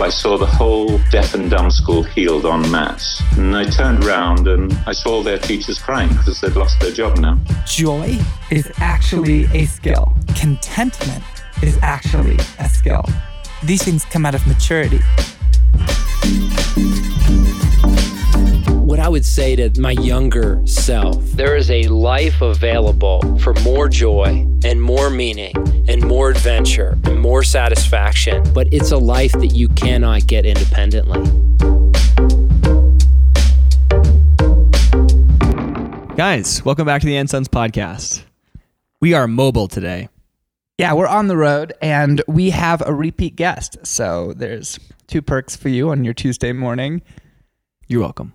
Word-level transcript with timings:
I 0.00 0.10
saw 0.10 0.38
the 0.38 0.46
whole 0.46 0.98
deaf 1.10 1.34
and 1.34 1.50
dumb 1.50 1.72
school 1.72 2.04
healed 2.04 2.46
en 2.46 2.70
masse. 2.70 3.20
And 3.36 3.56
I 3.56 3.64
turned 3.64 4.04
round 4.04 4.46
and 4.46 4.72
I 4.86 4.92
saw 4.92 5.24
their 5.24 5.38
teachers 5.38 5.80
crying 5.80 6.08
because 6.10 6.40
they'd 6.40 6.54
lost 6.54 6.78
their 6.80 6.92
job 6.92 7.18
now. 7.18 7.36
Joy 7.66 8.16
is 8.52 8.70
actually 8.76 9.46
a 9.46 9.66
skill. 9.66 10.16
Contentment 10.36 11.24
is 11.62 11.76
actually 11.82 12.38
a 12.60 12.68
skill. 12.68 13.04
These 13.64 13.82
things 13.82 14.04
come 14.04 14.24
out 14.24 14.36
of 14.36 14.46
maturity. 14.46 15.00
What 18.88 19.00
I 19.00 19.08
would 19.08 19.24
say 19.24 19.56
to 19.56 19.80
my 19.80 19.92
younger 19.92 20.62
self 20.64 21.22
there 21.32 21.56
is 21.56 21.72
a 21.72 21.88
life 21.88 22.40
available 22.40 23.38
for 23.38 23.52
more 23.64 23.88
joy 23.88 24.46
and 24.64 24.80
more 24.80 25.10
meaning 25.10 25.54
and 25.88 26.06
more 26.06 26.30
adventure 26.30 26.98
and 27.04 27.18
more 27.18 27.42
satisfaction, 27.42 28.44
but 28.52 28.68
it's 28.72 28.92
a 28.92 28.98
life 28.98 29.32
that 29.32 29.48
you 29.48 29.68
cannot 29.70 30.26
get 30.26 30.44
independently. 30.44 31.24
Guys, 36.14 36.64
welcome 36.64 36.84
back 36.84 37.00
to 37.00 37.06
the 37.06 37.16
End 37.16 37.30
Sons 37.30 37.48
podcast. 37.48 38.22
We 39.00 39.14
are 39.14 39.26
mobile 39.26 39.66
today. 39.66 40.08
Yeah, 40.76 40.92
we're 40.92 41.06
on 41.08 41.28
the 41.28 41.36
road 41.36 41.72
and 41.80 42.22
we 42.28 42.50
have 42.50 42.82
a 42.86 42.92
repeat 42.92 43.34
guest. 43.34 43.78
So 43.84 44.34
there's 44.36 44.78
two 45.06 45.22
perks 45.22 45.56
for 45.56 45.70
you 45.70 45.90
on 45.90 46.04
your 46.04 46.14
Tuesday 46.14 46.52
morning. 46.52 47.02
You're 47.86 48.02
welcome. 48.02 48.34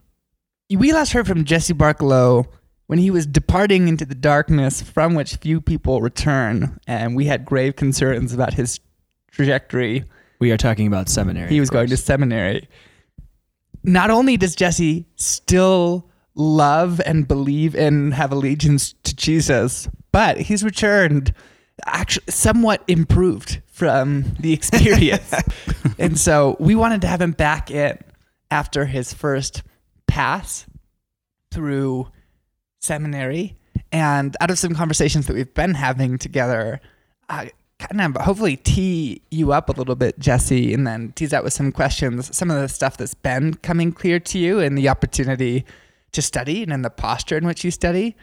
We 0.70 0.92
last 0.92 1.12
heard 1.12 1.28
from 1.28 1.46
Jesse 1.46 1.74
Barkalow 1.74 2.48
when 2.88 3.00
he 3.00 3.12
was 3.12 3.26
departing 3.26 3.88
into 3.88 4.06
the 4.06 4.16
darkness 4.16 4.82
from 4.82 5.16
which 5.16 5.36
few 5.38 5.62
people 5.62 6.02
return, 6.02 6.80
and 6.88 7.16
we 7.16 7.26
had 7.26 7.46
grave 7.46 7.76
concerns 7.76 8.34
about 8.34 8.54
his 8.54 8.80
trajectory. 9.32 10.04
We 10.40 10.52
are 10.52 10.58
talking 10.58 10.88
about 10.88 11.10
seminary. 11.10 11.50
He 11.50 11.60
was 11.60 11.70
going 11.70 11.88
to 11.88 11.98
seminary. 11.98 12.68
Not 13.84 14.10
only 14.10 14.38
does 14.38 14.56
Jesse 14.56 15.06
still 15.16 16.10
love 16.36 17.02
and 17.06 17.28
believe 17.28 17.76
and 17.76 18.14
have 18.14 18.32
allegiance 18.32 18.94
to 19.04 19.16
Jesus, 19.16 19.88
but 20.12 20.38
he's 20.38 20.64
returned 20.64 21.34
actually 21.86 22.24
somewhat 22.30 22.84
improved 22.88 23.62
from 23.68 24.24
the 24.40 24.54
experience. 24.54 25.34
and 25.98 26.18
so 26.20 26.56
we 26.60 26.76
wanted 26.76 27.02
to 27.02 27.08
have 27.08 27.22
him 27.22 27.32
back 27.32 27.72
in 27.72 27.98
after 28.52 28.86
his 28.86 29.14
first 29.14 29.64
pass 30.08 30.66
through 31.52 32.08
seminary. 32.84 33.56
And 33.92 34.36
out 34.42 34.52
of 34.52 34.60
some 34.60 34.76
conversations 34.76 35.28
that 35.28 35.36
we've 35.36 35.54
been 35.54 35.76
having 35.76 36.18
together, 36.18 36.82
I 37.30 37.52
kind 37.80 38.16
of 38.16 38.22
hopefully 38.22 38.58
tee 38.58 39.22
you 39.30 39.52
up 39.52 39.70
a 39.70 39.74
little 39.74 39.96
bit, 39.96 40.18
Jesse, 40.20 40.74
and 40.74 40.86
then 40.86 41.12
tease 41.14 41.34
out 41.34 41.44
with 41.44 41.54
some 41.54 41.72
questions, 41.72 42.36
some 42.36 42.50
of 42.50 42.60
the 42.60 42.68
stuff 42.68 42.98
that's 42.98 43.14
been 43.14 43.56
coming 43.56 43.92
clear 43.92 44.20
to 44.20 44.40
you 44.40 44.60
and 44.60 44.78
the 44.78 44.90
opportunity 44.90 45.66
to 46.12 46.22
study 46.22 46.64
and 46.64 46.72
in 46.72 46.82
the 46.82 46.90
posture 46.90 47.38
in 47.38 47.46
which 47.46 47.64
you 47.64 47.72
study. 47.72 48.16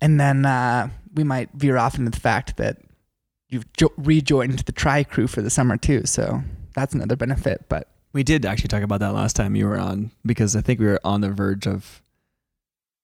And 0.00 0.18
then 0.20 0.46
uh, 0.46 0.88
we 1.14 1.24
might 1.24 1.50
veer 1.54 1.76
off 1.76 1.98
into 1.98 2.10
the 2.10 2.20
fact 2.20 2.56
that 2.56 2.78
you've 3.48 3.70
jo- 3.74 3.92
rejoined 3.96 4.60
the 4.60 4.72
Tri 4.72 5.04
crew 5.04 5.26
for 5.26 5.42
the 5.42 5.50
summer 5.50 5.76
too. 5.76 6.02
So 6.06 6.42
that's 6.74 6.94
another 6.94 7.16
benefit. 7.16 7.66
But 7.68 7.88
We 8.12 8.22
did 8.22 8.46
actually 8.46 8.68
talk 8.68 8.82
about 8.82 9.00
that 9.00 9.12
last 9.12 9.36
time 9.36 9.56
you 9.56 9.66
were 9.66 9.78
on 9.78 10.10
because 10.24 10.56
I 10.56 10.60
think 10.60 10.80
we 10.80 10.86
were 10.86 11.00
on 11.04 11.20
the 11.20 11.30
verge 11.30 11.66
of 11.66 12.02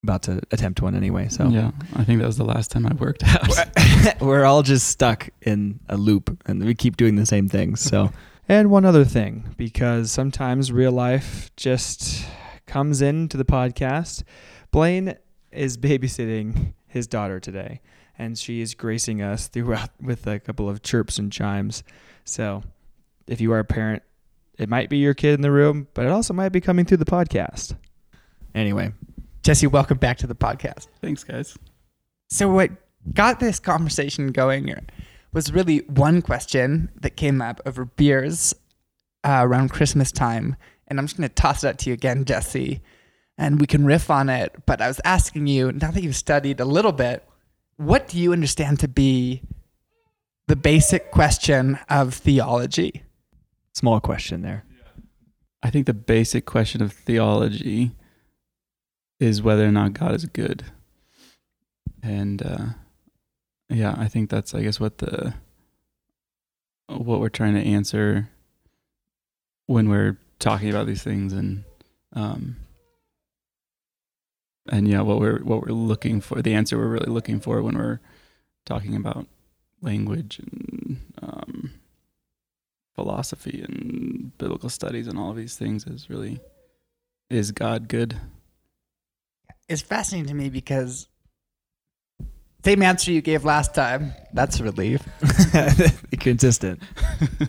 about 0.04 0.22
to 0.22 0.40
attempt 0.52 0.80
one 0.80 0.94
anyway. 0.94 1.28
So 1.28 1.48
Yeah, 1.48 1.72
I 1.96 2.04
think 2.04 2.20
that 2.20 2.26
was 2.26 2.36
the 2.36 2.44
last 2.44 2.70
time 2.70 2.86
I 2.86 2.94
worked 2.94 3.24
out. 3.26 4.20
we're 4.20 4.44
all 4.44 4.62
just 4.62 4.86
stuck 4.88 5.28
in 5.42 5.80
a 5.88 5.96
loop 5.96 6.38
and 6.46 6.64
we 6.64 6.74
keep 6.74 6.96
doing 6.96 7.16
the 7.16 7.26
same 7.26 7.48
things. 7.48 7.80
So, 7.80 8.12
and 8.48 8.70
one 8.70 8.84
other 8.84 9.04
thing, 9.04 9.54
because 9.56 10.10
sometimes 10.12 10.70
real 10.70 10.92
life 10.92 11.50
just 11.56 12.24
comes 12.66 13.02
into 13.02 13.36
the 13.36 13.44
podcast. 13.44 14.22
Blaine 14.70 15.16
is 15.50 15.76
babysitting 15.76 16.74
his 16.86 17.06
daughter 17.06 17.40
today, 17.40 17.80
and 18.18 18.38
she 18.38 18.60
is 18.60 18.74
gracing 18.74 19.20
us 19.22 19.48
throughout 19.48 19.90
with 20.00 20.26
a 20.26 20.38
couple 20.38 20.68
of 20.68 20.82
chirps 20.82 21.18
and 21.18 21.32
chimes. 21.32 21.82
So, 22.24 22.62
if 23.26 23.40
you 23.40 23.52
are 23.52 23.58
a 23.58 23.64
parent, 23.64 24.02
it 24.58 24.68
might 24.68 24.88
be 24.90 24.98
your 24.98 25.14
kid 25.14 25.34
in 25.34 25.40
the 25.40 25.50
room, 25.50 25.88
but 25.94 26.04
it 26.06 26.10
also 26.10 26.34
might 26.34 26.50
be 26.50 26.60
coming 26.60 26.84
through 26.84 26.98
the 26.98 27.04
podcast. 27.04 27.74
Anyway, 28.54 28.92
Jesse, 29.44 29.66
welcome 29.66 29.98
back 29.98 30.16
to 30.16 30.26
the 30.26 30.34
podcast. 30.34 30.88
Thanks, 31.02 31.22
guys. 31.22 31.58
So 32.30 32.50
what 32.50 32.70
got 33.12 33.40
this 33.40 33.60
conversation 33.60 34.32
going 34.32 34.74
was 35.34 35.52
really 35.52 35.80
one 35.80 36.22
question 36.22 36.88
that 37.02 37.16
came 37.16 37.42
up 37.42 37.60
over 37.66 37.84
beers 37.84 38.54
uh, 39.22 39.40
around 39.42 39.68
Christmas 39.68 40.10
time, 40.10 40.56
and 40.88 40.98
I'm 40.98 41.04
just 41.04 41.18
going 41.18 41.28
to 41.28 41.34
toss 41.34 41.62
it 41.62 41.68
out 41.68 41.78
to 41.80 41.90
you 41.90 41.92
again, 41.92 42.24
Jesse, 42.24 42.80
and 43.36 43.60
we 43.60 43.66
can 43.66 43.84
riff 43.84 44.08
on 44.08 44.30
it. 44.30 44.64
But 44.64 44.80
I 44.80 44.88
was 44.88 44.98
asking 45.04 45.46
you 45.46 45.72
now 45.72 45.90
that 45.90 46.02
you've 46.02 46.16
studied 46.16 46.58
a 46.58 46.64
little 46.64 46.92
bit, 46.92 47.22
what 47.76 48.08
do 48.08 48.18
you 48.18 48.32
understand 48.32 48.80
to 48.80 48.88
be 48.88 49.42
the 50.48 50.56
basic 50.56 51.10
question 51.10 51.78
of 51.90 52.14
theology? 52.14 53.02
small 53.74 54.00
question 54.00 54.40
there. 54.40 54.64
I 55.62 55.68
think 55.68 55.84
the 55.84 55.92
basic 55.92 56.46
question 56.46 56.80
of 56.80 56.94
theology 56.94 57.94
is 59.20 59.42
whether 59.42 59.66
or 59.66 59.72
not 59.72 59.92
God 59.92 60.14
is 60.14 60.26
good. 60.26 60.64
And 62.02 62.42
uh, 62.42 62.66
yeah, 63.68 63.94
I 63.96 64.08
think 64.08 64.30
that's 64.30 64.54
I 64.54 64.62
guess 64.62 64.78
what 64.78 64.98
the 64.98 65.34
what 66.88 67.20
we're 67.20 67.28
trying 67.28 67.54
to 67.54 67.60
answer 67.60 68.28
when 69.66 69.88
we're 69.88 70.18
talking 70.38 70.68
about 70.68 70.86
these 70.86 71.02
things 71.02 71.32
and 71.32 71.64
um 72.12 72.56
and 74.70 74.88
yeah, 74.88 75.02
what 75.02 75.20
we're 75.20 75.40
what 75.40 75.62
we're 75.62 75.74
looking 75.74 76.20
for, 76.20 76.40
the 76.40 76.54
answer 76.54 76.78
we're 76.78 76.88
really 76.88 77.10
looking 77.12 77.40
for 77.40 77.62
when 77.62 77.76
we're 77.76 78.00
talking 78.64 78.96
about 78.96 79.26
language 79.82 80.38
and 80.38 81.00
um 81.22 81.72
philosophy 82.94 83.62
and 83.66 84.36
biblical 84.38 84.70
studies 84.70 85.06
and 85.06 85.18
all 85.18 85.30
of 85.30 85.36
these 85.36 85.56
things 85.56 85.86
is 85.86 86.08
really 86.08 86.40
is 87.28 87.52
God 87.52 87.88
good? 87.88 88.18
It's 89.68 89.82
fascinating 89.82 90.28
to 90.28 90.34
me 90.34 90.50
because 90.50 91.08
same 92.64 92.82
answer 92.82 93.12
you 93.12 93.20
gave 93.20 93.44
last 93.44 93.74
time. 93.74 94.14
That's 94.32 94.58
a 94.58 94.64
relief. 94.64 95.02
Consistent. 96.20 96.82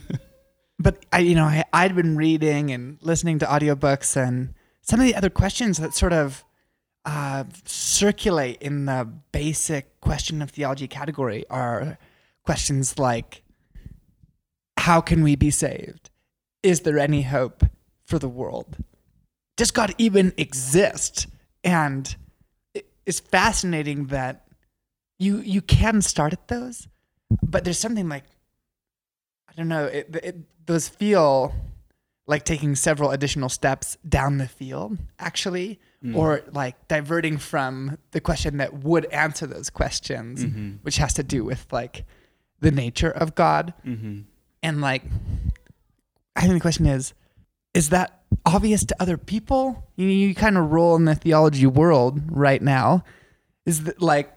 but 0.80 1.06
I, 1.14 1.20
you 1.20 1.36
know, 1.36 1.46
I, 1.46 1.64
I'd 1.72 1.96
been 1.96 2.18
reading 2.18 2.72
and 2.72 2.98
listening 3.02 3.40
to 3.40 3.46
audiobooks, 3.46 4.16
and 4.16 4.54
some 4.82 5.00
of 5.00 5.06
the 5.06 5.16
other 5.16 5.30
questions 5.30 5.78
that 5.78 5.94
sort 5.94 6.12
of 6.12 6.44
uh, 7.06 7.46
circulate 7.64 8.62
in 8.62 8.86
the 8.86 9.08
basic 9.32 10.02
question 10.02 10.42
of 10.42 10.50
theology 10.50 10.88
category 10.88 11.46
are 11.50 11.98
questions 12.44 13.00
like, 13.00 13.44
"How 14.78 15.00
can 15.00 15.24
we 15.24 15.36
be 15.36 15.50
saved? 15.52 16.10
Is 16.62 16.82
there 16.82 17.00
any 17.00 17.22
hope 17.22 17.64
for 18.04 18.20
the 18.20 18.30
world? 18.30 18.78
Does 19.56 19.72
God 19.72 19.96
even 19.98 20.34
exist?" 20.38 21.28
And 21.66 22.16
it's 23.06 23.20
fascinating 23.20 24.06
that 24.08 24.48
you 25.20 25.40
you 25.40 25.62
can 25.62 26.02
start 26.02 26.32
at 26.32 26.48
those, 26.48 26.88
but 27.44 27.64
there's 27.66 27.80
something 27.80 28.08
like 28.08 28.24
I 29.50 29.54
don't 29.58 29.68
know. 29.68 29.86
It, 29.86 30.16
it, 30.24 30.36
those 30.66 30.88
feel 30.88 31.54
like 32.28 32.44
taking 32.44 32.76
several 32.76 33.12
additional 33.12 33.50
steps 33.50 33.98
down 34.08 34.38
the 34.38 34.48
field, 34.48 34.98
actually, 35.20 35.80
or 36.14 36.42
like 36.52 36.88
diverting 36.88 37.38
from 37.38 37.98
the 38.12 38.20
question 38.22 38.58
that 38.58 38.74
would 38.84 39.06
answer 39.06 39.48
those 39.48 39.70
questions, 39.70 40.44
Mm-hmm. 40.46 40.70
which 40.84 40.98
has 40.98 41.14
to 41.16 41.24
do 41.24 41.44
with 41.44 41.66
like 41.72 42.06
the 42.60 42.72
nature 42.72 43.10
of 43.12 43.34
God. 43.36 43.74
Mm-hmm. 43.86 44.22
And 44.62 44.82
like, 44.82 45.04
I 46.36 46.42
think 46.42 46.54
the 46.54 46.60
question 46.60 46.86
is, 46.88 47.14
is 47.74 47.90
that 47.90 48.22
obvious 48.46 48.86
to 48.86 48.96
other 49.00 49.18
people? 49.18 49.88
You, 49.96 50.08
you 50.08 50.36
kind 50.36 50.58
of 50.58 50.72
roll 50.72 50.96
in 50.96 51.06
the 51.06 51.16
theology 51.16 51.66
world 51.66 52.22
right 52.30 52.62
now. 52.62 53.04
Is 53.66 53.84
that 53.86 54.02
like, 54.02 54.32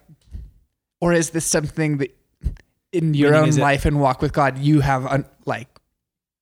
or 1.01 1.13
is 1.13 1.29
this 1.31 1.45
something 1.45 1.97
that 1.97 2.15
in 2.91 3.13
your 3.13 3.31
Meaning, 3.31 3.53
own 3.53 3.59
life 3.59 3.85
and 3.85 3.99
walk 4.01 4.21
with 4.21 4.33
God 4.33 4.57
you 4.57 4.79
have 4.81 5.05
un, 5.05 5.25
like 5.45 5.67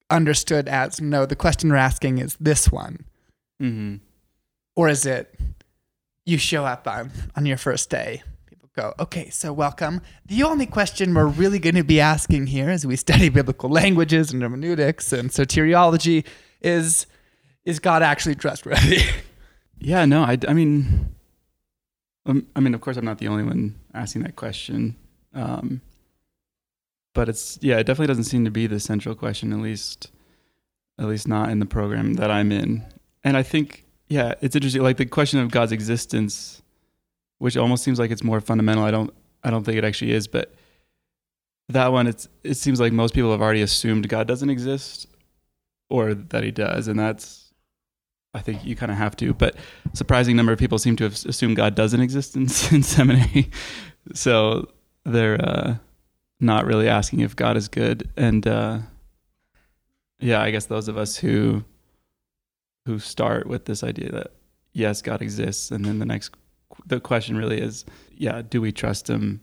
understood 0.10 0.68
as 0.68 1.02
no? 1.02 1.26
The 1.26 1.36
question 1.36 1.70
we're 1.70 1.76
asking 1.76 2.20
is 2.20 2.38
this 2.40 2.72
one, 2.72 3.06
Mm-hmm. 3.62 3.96
or 4.76 4.88
is 4.88 5.06
it 5.06 5.38
you 6.26 6.38
show 6.38 6.64
up 6.64 6.88
on 6.88 7.12
on 7.36 7.46
your 7.46 7.58
first 7.58 7.90
day? 7.90 8.22
People 8.46 8.70
go, 8.76 8.94
okay, 9.00 9.30
so 9.30 9.52
welcome. 9.52 10.00
The 10.28 10.44
only 10.44 10.68
question 10.68 11.14
we're 11.14 11.26
really 11.26 11.60
going 11.60 11.76
to 11.76 11.84
be 11.84 12.00
asking 12.00 12.48
here 12.48 12.70
as 12.70 12.86
we 12.86 12.96
study 12.96 13.30
biblical 13.40 13.70
languages 13.70 14.32
and 14.32 14.42
hermeneutics 14.42 15.12
and 15.12 15.30
soteriology 15.32 16.24
is 16.62 17.08
is 17.68 17.80
God 17.80 18.02
actually 18.02 18.36
trustworthy? 18.36 19.02
Yeah, 19.80 20.06
no, 20.06 20.24
I, 20.24 20.40
I 20.48 20.54
mean, 20.54 21.14
um, 22.26 22.48
I 22.56 22.60
mean, 22.62 22.74
of 22.74 22.82
course, 22.82 22.98
I'm 22.98 23.06
not 23.06 23.20
the 23.20 23.28
only 23.28 23.44
one 23.44 23.80
asking 23.94 24.24
that 24.24 24.36
question. 24.36 24.96
Um, 25.36 25.82
but 27.14 27.30
it's, 27.30 27.60
yeah, 27.62 27.78
it 27.78 27.84
definitely 27.84 28.08
doesn't 28.08 28.24
seem 28.24 28.44
to 28.46 28.50
be 28.50 28.66
the 28.66 28.80
central 28.80 29.14
question, 29.14 29.54
at 29.54 29.60
least 29.60 30.10
at 30.98 31.06
least 31.06 31.28
not 31.28 31.52
in 31.52 31.60
the 31.60 31.68
program 31.68 32.16
that 32.16 32.32
I'm 32.32 32.52
in. 32.52 32.84
And 33.24 33.38
I 33.38 33.44
think, 33.44 33.86
yeah, 34.08 34.34
it's 34.42 34.56
interesting. 34.56 34.82
Like 34.82 34.98
the 34.98 35.06
question 35.06 35.40
of 35.40 35.52
God's 35.52 35.72
existence, 35.72 36.64
which 37.38 37.56
almost 37.56 37.84
seems 37.84 38.00
like 38.00 38.10
it's 38.10 38.24
more 38.24 38.42
fundamental. 38.42 38.84
I 38.84 38.90
don't, 38.90 39.14
I 39.44 39.52
don't 39.52 39.64
think 39.64 39.78
it 39.78 39.86
actually 39.86 40.14
is, 40.14 40.28
but 40.28 40.56
that 41.70 41.92
one, 41.92 42.08
it's, 42.08 42.28
it 42.44 42.56
seems 42.56 42.80
like 42.80 42.94
most 42.94 43.14
people 43.14 43.30
have 43.30 43.44
already 43.44 43.62
assumed 43.62 44.10
God 44.10 44.28
doesn't 44.28 44.50
exist 44.50 45.06
or 45.88 46.16
that 46.16 46.44
he 46.44 46.50
does. 46.50 46.88
And 46.88 47.00
that's, 47.00 47.47
I 48.38 48.42
think 48.42 48.64
you 48.64 48.76
kind 48.76 48.92
of 48.92 48.98
have 48.98 49.16
to, 49.18 49.34
but 49.34 49.56
surprising 49.94 50.36
number 50.36 50.52
of 50.54 50.60
people 50.60 50.78
seem 50.78 50.96
to 50.98 51.04
have 51.06 51.14
assumed 51.26 51.56
God 51.58 51.76
doesn't 51.76 52.00
exist 52.02 52.36
in, 52.36 52.44
in 52.72 52.84
seminary. 52.84 53.50
so 54.14 54.70
they're, 55.06 55.42
uh, 55.42 55.76
not 56.40 56.66
really 56.66 56.88
asking 56.88 57.22
if 57.22 57.36
God 57.36 57.58
is 57.58 57.68
good. 57.68 58.10
And, 58.16 58.46
uh, 58.46 58.80
yeah, 60.20 60.40
I 60.42 60.52
guess 60.52 60.66
those 60.66 60.88
of 60.88 60.98
us 60.98 61.18
who 61.18 61.64
who 62.86 63.00
start 63.00 63.48
with 63.48 63.66
this 63.66 63.84
idea 63.84 64.12
that 64.12 64.32
yes, 64.72 65.02
God 65.02 65.22
exists, 65.22 65.72
and 65.72 65.84
then 65.84 66.00
the 66.00 66.06
next 66.06 66.32
the 66.86 67.00
question 67.00 67.36
really 67.38 67.60
is, 67.60 67.86
yeah, 68.16 68.42
do 68.48 68.62
we 68.62 68.72
trust 68.72 69.10
Him? 69.10 69.42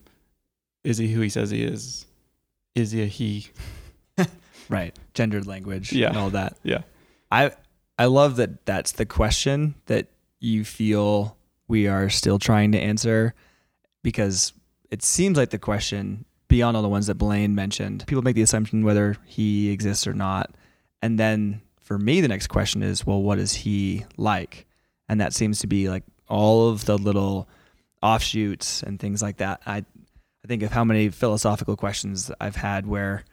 Is 0.85 0.99
He 0.99 1.13
who 1.13 1.21
He 1.21 1.29
says 1.29 1.51
He 1.51 1.63
is? 1.65 2.07
Is 2.75 2.93
He 2.93 3.03
a 3.03 3.07
He? 3.07 3.49
right, 4.69 4.97
gendered 5.15 5.47
language, 5.47 5.93
Yeah. 5.93 6.09
and 6.09 6.17
all 6.17 6.31
that. 6.31 6.57
Yeah, 6.63 6.83
I 7.31 7.51
I 7.99 8.07
love 8.07 8.37
that 8.37 8.67
that's 8.67 8.93
the 8.93 9.07
question 9.07 9.75
that 9.87 10.09
you 10.41 10.65
feel 10.65 11.37
we 11.69 11.87
are 11.87 12.09
still 12.09 12.39
trying 12.39 12.73
to 12.73 12.79
answer 12.79 13.35
because 14.03 14.53
it 14.91 15.03
seems 15.03 15.37
like 15.37 15.51
the 15.51 15.59
question 15.59 16.25
beyond 16.49 16.77
all 16.77 16.83
the 16.83 16.89
ones 16.89 17.07
that 17.07 17.15
Blaine 17.17 17.55
mentioned, 17.55 18.05
people 18.07 18.23
make 18.23 18.37
the 18.37 18.43
assumption 18.43 18.85
whether 18.85 19.17
he 19.25 19.71
exists 19.71 20.07
or 20.07 20.13
not. 20.13 20.55
And 21.03 21.19
then 21.19 21.63
for 21.81 21.99
me 21.99 22.21
the 22.21 22.29
next 22.29 22.49
question 22.49 22.83
is, 22.83 23.07
well, 23.07 23.23
what 23.23 23.39
is 23.39 23.53
he 23.55 24.05
like? 24.17 24.67
And 25.09 25.21
that 25.21 25.33
seems 25.33 25.61
to 25.61 25.67
be 25.67 25.89
like 25.89 26.03
all 26.29 26.69
of 26.69 26.85
the 26.85 26.99
little 26.99 27.49
offshoots 28.03 28.83
and 28.83 28.99
things 28.99 29.23
like 29.23 29.39
that. 29.39 29.63
I 29.67 29.85
I 30.45 30.47
think 30.47 30.63
of 30.63 30.73
how 30.73 30.85
many 30.85 31.09
philosophical 31.09 31.75
questions 31.75 32.31
I've 32.39 32.57
had 32.57 32.87
where 32.87 33.25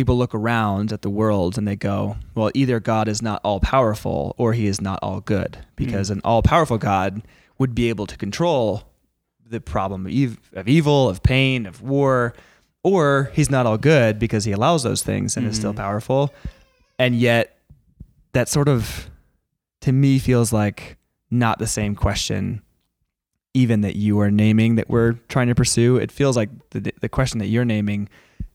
people 0.00 0.16
look 0.16 0.34
around 0.34 0.94
at 0.94 1.02
the 1.02 1.10
world 1.10 1.58
and 1.58 1.68
they 1.68 1.76
go, 1.76 2.16
well, 2.34 2.50
either 2.54 2.80
God 2.80 3.06
is 3.06 3.20
not 3.20 3.38
all 3.44 3.60
powerful 3.60 4.34
or 4.38 4.54
he 4.54 4.66
is 4.66 4.80
not 4.80 4.98
all 5.02 5.20
good, 5.20 5.58
because 5.76 6.08
hmm. 6.08 6.14
an 6.14 6.20
all 6.24 6.42
powerful 6.42 6.78
God 6.78 7.20
would 7.58 7.74
be 7.74 7.90
able 7.90 8.06
to 8.06 8.16
control 8.16 8.84
the 9.46 9.60
problem 9.60 10.06
of, 10.06 10.12
ev- 10.12 10.38
of 10.54 10.68
evil, 10.68 11.06
of 11.10 11.22
pain, 11.22 11.66
of 11.66 11.82
war, 11.82 12.32
or 12.82 13.30
he's 13.34 13.50
not 13.50 13.66
all 13.66 13.76
good 13.76 14.18
because 14.18 14.44
he 14.44 14.52
allows 14.52 14.82
those 14.84 15.02
things 15.02 15.36
and 15.36 15.46
is 15.46 15.56
still 15.56 15.72
hmm. 15.72 15.78
powerful. 15.78 16.32
And 16.98 17.14
yet, 17.14 17.58
that 18.32 18.48
sort 18.48 18.68
of, 18.68 19.10
to 19.82 19.92
me, 19.92 20.18
feels 20.18 20.50
like 20.50 20.96
not 21.30 21.58
the 21.58 21.66
same 21.66 21.94
question 21.94 22.62
even 23.52 23.82
that 23.82 23.96
you 23.96 24.18
are 24.20 24.30
naming 24.30 24.76
that 24.76 24.88
we're 24.88 25.14
trying 25.28 25.48
to 25.48 25.54
pursue. 25.54 25.96
It 25.96 26.10
feels 26.10 26.36
like 26.36 26.48
the 26.70 26.92
the 27.00 27.08
question 27.08 27.38
that 27.40 27.48
you're 27.48 27.64
naming 27.66 28.08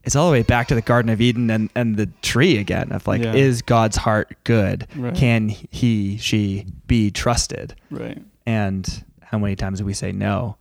is 0.06 0.16
all 0.16 0.28
the 0.28 0.32
way 0.32 0.44
back 0.44 0.68
to 0.70 0.76
the 0.76 0.82
Garden 0.82 1.10
of 1.12 1.20
Eden 1.22 1.50
and, 1.50 1.70
and 1.76 1.98
the 1.98 2.06
tree 2.22 2.58
again 2.58 2.92
of 2.92 3.08
like, 3.08 3.22
Yeah. 3.24 3.34
is 3.34 3.62
God's 3.62 3.98
heart 3.98 4.36
good? 4.44 4.88
Right. 4.96 5.16
Can 5.16 5.50
he, 5.50 6.18
she 6.18 6.66
be 6.88 7.12
trusted? 7.12 7.76
right. 7.92 8.22
And 8.48 9.04
how 9.22 9.40
many 9.40 9.56
times 9.56 9.80
do 9.80 9.86
we 9.86 9.94
say 9.94 10.12
no? 10.12 10.58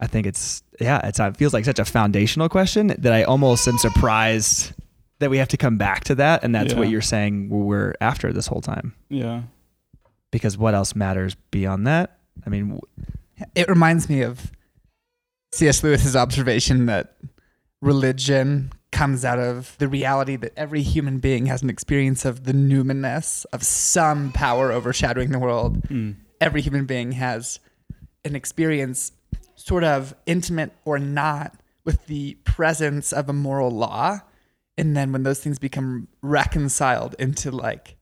I 0.00 0.08
think 0.08 0.26
it's 0.26 0.64
yeah, 0.80 1.06
it's 1.06 1.20
it 1.20 1.36
feels 1.36 1.54
like 1.54 1.64
such 1.64 1.78
a 1.78 1.84
foundational 1.84 2.48
question 2.48 2.88
that 2.88 3.12
I 3.12 3.22
almost 3.22 3.68
am 3.68 3.78
surprised 3.78 4.72
that 5.20 5.30
we 5.30 5.38
have 5.38 5.46
to 5.48 5.56
come 5.56 5.78
back 5.78 6.02
to 6.04 6.16
that, 6.16 6.42
and 6.42 6.52
that's 6.52 6.74
what 6.74 6.88
you're 6.90 7.00
saying 7.00 7.48
we're 7.50 7.94
after 8.00 8.32
this 8.32 8.48
whole 8.48 8.60
time. 8.60 8.94
Yeah, 9.08 9.42
Because 10.32 10.58
what 10.58 10.74
else 10.74 10.96
matters 10.96 11.36
beyond 11.52 11.86
that? 11.86 12.18
I 12.44 12.50
mean, 12.50 12.80
w- 12.80 12.80
It 13.54 13.68
reminds 13.68 14.08
me 14.08 14.22
of 14.22 14.50
C.S. 15.52 15.84
Lewis's 15.84 16.16
observation 16.16 16.86
that 16.86 17.14
religion 17.84 18.72
comes 18.90 19.24
out 19.24 19.38
of 19.38 19.76
the 19.78 19.88
reality 19.88 20.36
that 20.36 20.52
every 20.56 20.82
human 20.82 21.18
being 21.18 21.46
has 21.46 21.62
an 21.62 21.68
experience 21.68 22.24
of 22.24 22.44
the 22.44 22.52
numinous 22.52 23.44
of 23.52 23.62
some 23.62 24.32
power 24.32 24.72
overshadowing 24.72 25.30
the 25.30 25.38
world. 25.38 25.82
Mm. 25.88 26.16
Every 26.40 26.62
human 26.62 26.86
being 26.86 27.12
has 27.12 27.58
an 28.24 28.36
experience, 28.36 29.12
sort 29.56 29.84
of 29.84 30.14
intimate 30.26 30.72
or 30.84 30.98
not, 30.98 31.56
with 31.84 32.06
the 32.06 32.34
presence 32.44 33.12
of 33.12 33.28
a 33.28 33.32
moral 33.32 33.70
law. 33.70 34.20
And 34.78 34.96
then 34.96 35.12
when 35.12 35.22
those 35.22 35.40
things 35.40 35.58
become 35.58 36.08
reconciled 36.22 37.14
into 37.18 37.50
like 37.50 37.96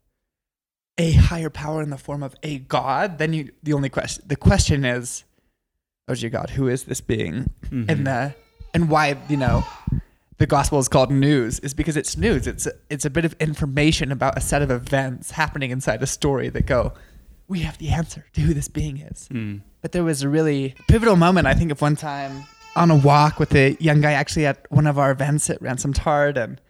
a 0.98 1.12
higher 1.12 1.50
power 1.50 1.82
in 1.82 1.90
the 1.90 1.98
form 1.98 2.22
of 2.22 2.34
a 2.42 2.58
god, 2.58 3.18
then 3.18 3.32
you 3.32 3.50
the 3.62 3.72
only 3.72 3.88
question 3.88 4.24
the 4.26 4.36
question 4.36 4.84
is, 4.84 5.24
oh 6.06 6.14
dear 6.14 6.30
God, 6.30 6.50
who 6.50 6.68
is 6.68 6.84
this 6.84 7.00
being? 7.00 7.50
Mhm. 7.70 7.86
And 7.88 8.06
the 8.06 8.34
and 8.74 8.88
why 8.88 9.16
you 9.28 9.36
know 9.36 9.64
the 10.42 10.46
gospel 10.46 10.80
is 10.80 10.88
called 10.88 11.12
news 11.12 11.60
is 11.60 11.72
because 11.72 11.96
it's 11.96 12.16
news. 12.16 12.48
It's 12.48 12.66
a, 12.66 12.72
it's 12.90 13.04
a 13.04 13.10
bit 13.10 13.24
of 13.24 13.32
information 13.38 14.10
about 14.10 14.36
a 14.36 14.40
set 14.40 14.60
of 14.60 14.72
events 14.72 15.30
happening 15.30 15.70
inside 15.70 16.02
a 16.02 16.06
story 16.06 16.48
that 16.48 16.66
go, 16.66 16.94
we 17.46 17.60
have 17.60 17.78
the 17.78 17.90
answer 17.90 18.26
to 18.32 18.40
who 18.40 18.52
this 18.52 18.66
being 18.66 18.98
is. 18.98 19.28
Mm. 19.30 19.60
But 19.82 19.92
there 19.92 20.02
was 20.02 20.22
a 20.22 20.28
really 20.28 20.74
pivotal 20.88 21.14
moment, 21.14 21.46
I 21.46 21.54
think, 21.54 21.70
of 21.70 21.80
one 21.80 21.94
time 21.94 22.44
on 22.74 22.90
a 22.90 22.96
walk 22.96 23.38
with 23.38 23.54
a 23.54 23.76
young 23.78 24.00
guy 24.00 24.14
actually 24.14 24.46
at 24.46 24.66
one 24.68 24.88
of 24.88 24.98
our 24.98 25.12
events 25.12 25.48
at 25.48 25.62
Ransom 25.62 25.92
Tard. 25.92 26.36
And, 26.36 26.60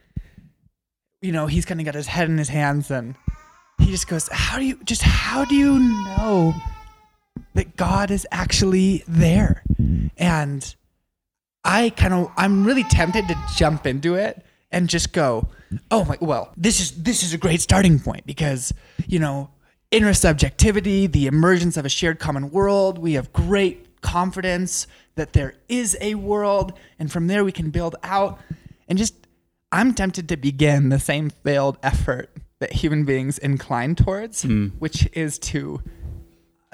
you 1.22 1.32
know, 1.32 1.46
he's 1.46 1.64
kind 1.64 1.81
of 1.81 1.87
got 1.87 1.94
his 1.94 2.08
head 2.08 2.28
in 2.28 2.37
his 2.37 2.50
hands 2.50 2.90
and 2.90 3.14
he 3.78 3.87
just 3.87 4.06
goes, 4.06 4.28
How 4.31 4.58
do 4.58 4.66
you, 4.66 4.78
just 4.84 5.00
how 5.00 5.46
do 5.46 5.54
you 5.54 5.78
know 5.78 6.54
that 7.54 7.76
God 7.76 8.10
is 8.10 8.26
actually 8.31 9.02
there? 9.08 9.62
And 10.19 10.75
I 11.64 11.91
kind 11.91 12.12
of, 12.12 12.31
I'm 12.37 12.64
really 12.64 12.85
tempted 12.85 13.29
to 13.29 13.37
jump 13.56 13.87
into 13.87 14.14
it 14.14 14.44
and 14.70 14.88
just 14.88 15.12
go, 15.12 15.49
oh 15.91 16.05
my, 16.05 16.19
well, 16.20 16.53
this 16.56 16.81
is 16.81 17.03
this 17.03 17.23
is 17.23 17.32
a 17.32 17.38
great 17.38 17.61
starting 17.61 17.99
point 17.99 18.26
because 18.26 18.73
you 19.06 19.19
know 19.19 19.50
intersubjectivity, 19.93 21.11
the 21.11 21.26
emergence 21.26 21.76
of 21.76 21.85
a 21.85 21.88
shared 21.88 22.19
common 22.19 22.50
world. 22.50 22.99
We 22.99 23.12
have 23.12 23.32
great 23.32 24.00
confidence 24.00 24.87
that 25.14 25.35
there 25.35 25.55
is 25.69 25.97
a 26.00 26.14
world, 26.14 26.73
and 26.99 27.12
from 27.12 27.26
there 27.26 27.44
we 27.44 27.53
can 27.53 27.70
build 27.70 27.97
out. 28.03 28.41
And 28.88 28.99
just, 28.99 29.14
I'm 29.70 29.94
tempted 29.94 30.29
to 30.31 30.37
begin 30.37 30.88
the 30.88 30.99
same 30.99 31.31
failed 31.31 31.79
effort 31.82 32.31
that 32.59 32.73
human 32.73 33.04
beings 33.04 33.38
incline 33.38 33.95
towards, 33.95 34.42
hmm. 34.42 34.69
which 34.78 35.09
is 35.12 35.38
to 35.38 35.83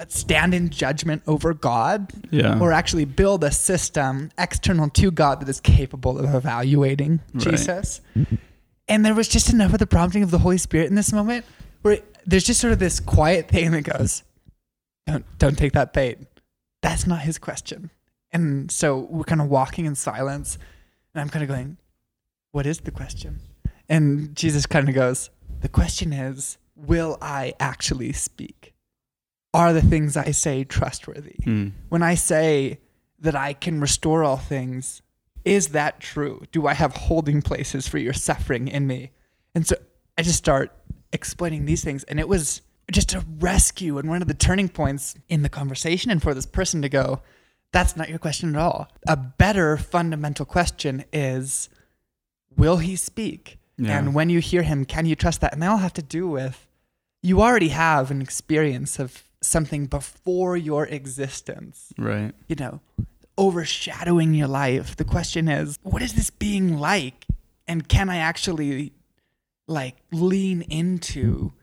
stand 0.07 0.53
in 0.53 0.69
judgment 0.69 1.21
over 1.27 1.53
God 1.53 2.11
Yeah. 2.31 2.57
or 2.59 2.71
actually 2.71 3.05
build 3.05 3.43
a 3.43 3.51
system 3.51 4.31
external 4.37 4.89
to 4.91 5.11
God 5.11 5.41
that 5.41 5.49
is 5.49 5.59
capable 5.59 6.17
of 6.19 6.33
evaluating 6.33 7.19
Right. 7.33 7.43
Jesus. 7.51 8.01
And 8.87 9.05
there 9.05 9.13
was 9.13 9.27
just 9.27 9.51
enough 9.51 9.73
of 9.73 9.79
the 9.79 9.87
prompting 9.87 10.23
of 10.23 10.31
the 10.31 10.39
Holy 10.39 10.57
Spirit 10.57 10.87
in 10.87 10.95
this 10.95 11.11
moment 11.13 11.45
where 11.81 11.95
it- 11.95 12.17
there's 12.25 12.43
just 12.43 12.59
sort 12.59 12.73
of 12.73 12.79
this 12.79 12.99
quiet 12.99 13.49
thing 13.49 13.71
that 13.71 13.81
goes, 13.83 14.23
don't, 15.05 15.25
don't 15.37 15.57
take 15.57 15.73
that 15.73 15.93
bait. 15.93 16.17
That's 16.81 17.05
not 17.05 17.21
his 17.21 17.37
question. 17.37 17.89
And 18.31 18.71
so 18.71 18.99
we're 19.09 19.23
kind 19.23 19.41
of 19.41 19.47
walking 19.47 19.85
in 19.85 19.95
silence. 19.95 20.57
And 21.13 21.21
I'm 21.21 21.29
kind 21.29 21.43
of 21.43 21.49
going, 21.49 21.77
what 22.51 22.65
is 22.65 22.79
the 22.79 22.91
question? 22.91 23.39
And 23.89 24.35
Jesus 24.35 24.65
kind 24.65 24.87
of 24.87 24.95
goes, 24.95 25.29
the 25.61 25.69
question 25.69 26.13
is, 26.13 26.57
will 26.75 27.17
I 27.21 27.53
actually 27.59 28.13
speak? 28.13 28.73
Are 29.53 29.73
the 29.73 29.81
things 29.81 30.15
I 30.15 30.31
say 30.31 30.63
trustworthy? 30.63 31.37
Mm. 31.45 31.71
when 31.89 32.03
I 32.03 32.15
say 32.15 32.79
that 33.19 33.35
I 33.35 33.53
can 33.53 33.81
restore 33.81 34.23
all 34.23 34.37
things, 34.37 35.01
is 35.43 35.69
that 35.69 35.99
true? 35.99 36.43
Do 36.51 36.67
I 36.67 36.73
have 36.73 36.95
holding 36.95 37.41
places 37.41 37.87
for 37.87 37.97
your 37.97 38.13
suffering 38.13 38.67
in 38.67 38.87
me? 38.87 39.11
And 39.55 39.65
so 39.65 39.75
I 40.17 40.21
just 40.21 40.37
start 40.37 40.71
explaining 41.11 41.65
these 41.65 41.83
things, 41.83 42.03
and 42.03 42.19
it 42.19 42.27
was 42.27 42.61
just 42.91 43.13
a 43.13 43.25
rescue 43.39 43.97
and 43.97 44.09
one 44.09 44.21
of 44.21 44.27
the 44.27 44.33
turning 44.33 44.69
points 44.69 45.15
in 45.27 45.41
the 45.41 45.49
conversation, 45.49 46.11
and 46.11 46.21
for 46.21 46.33
this 46.33 46.45
person 46.45 46.81
to 46.81 46.89
go, 46.89 47.21
that's 47.71 47.95
not 47.95 48.09
your 48.09 48.19
question 48.19 48.55
at 48.55 48.61
all. 48.61 48.87
A 49.07 49.15
better 49.15 49.77
fundamental 49.77 50.45
question 50.45 51.05
is, 51.13 51.69
will 52.55 52.77
he 52.77 52.95
speak? 52.95 53.57
Yeah. 53.77 53.97
And 53.97 54.13
when 54.13 54.29
you 54.29 54.39
hear 54.39 54.63
him, 54.63 54.85
can 54.85 55.05
you 55.05 55.15
trust 55.15 55.41
that? 55.41 55.53
And 55.53 55.61
they 55.61 55.67
all 55.67 55.77
have 55.77 55.93
to 55.93 56.01
do 56.01 56.27
with 56.27 56.67
you 57.21 57.41
already 57.41 57.69
have 57.69 58.11
an 58.11 58.21
experience 58.21 58.99
of 58.99 59.23
something 59.41 59.85
before 59.85 60.57
your 60.57 60.85
existence, 60.87 61.93
Right. 61.97 62.33
you 62.47 62.55
know, 62.55 62.81
overshadowing 63.37 64.33
your 64.33 64.47
life. 64.47 64.95
The 64.95 65.05
question 65.05 65.47
is, 65.47 65.77
what 65.81 66.01
is 66.01 66.13
this 66.13 66.29
being 66.29 66.77
like? 66.77 67.25
And 67.67 67.87
can 67.87 68.09
I 68.09 68.17
actually 68.17 68.93
like 69.67 69.95
lean 70.11 70.61
into 70.63 71.53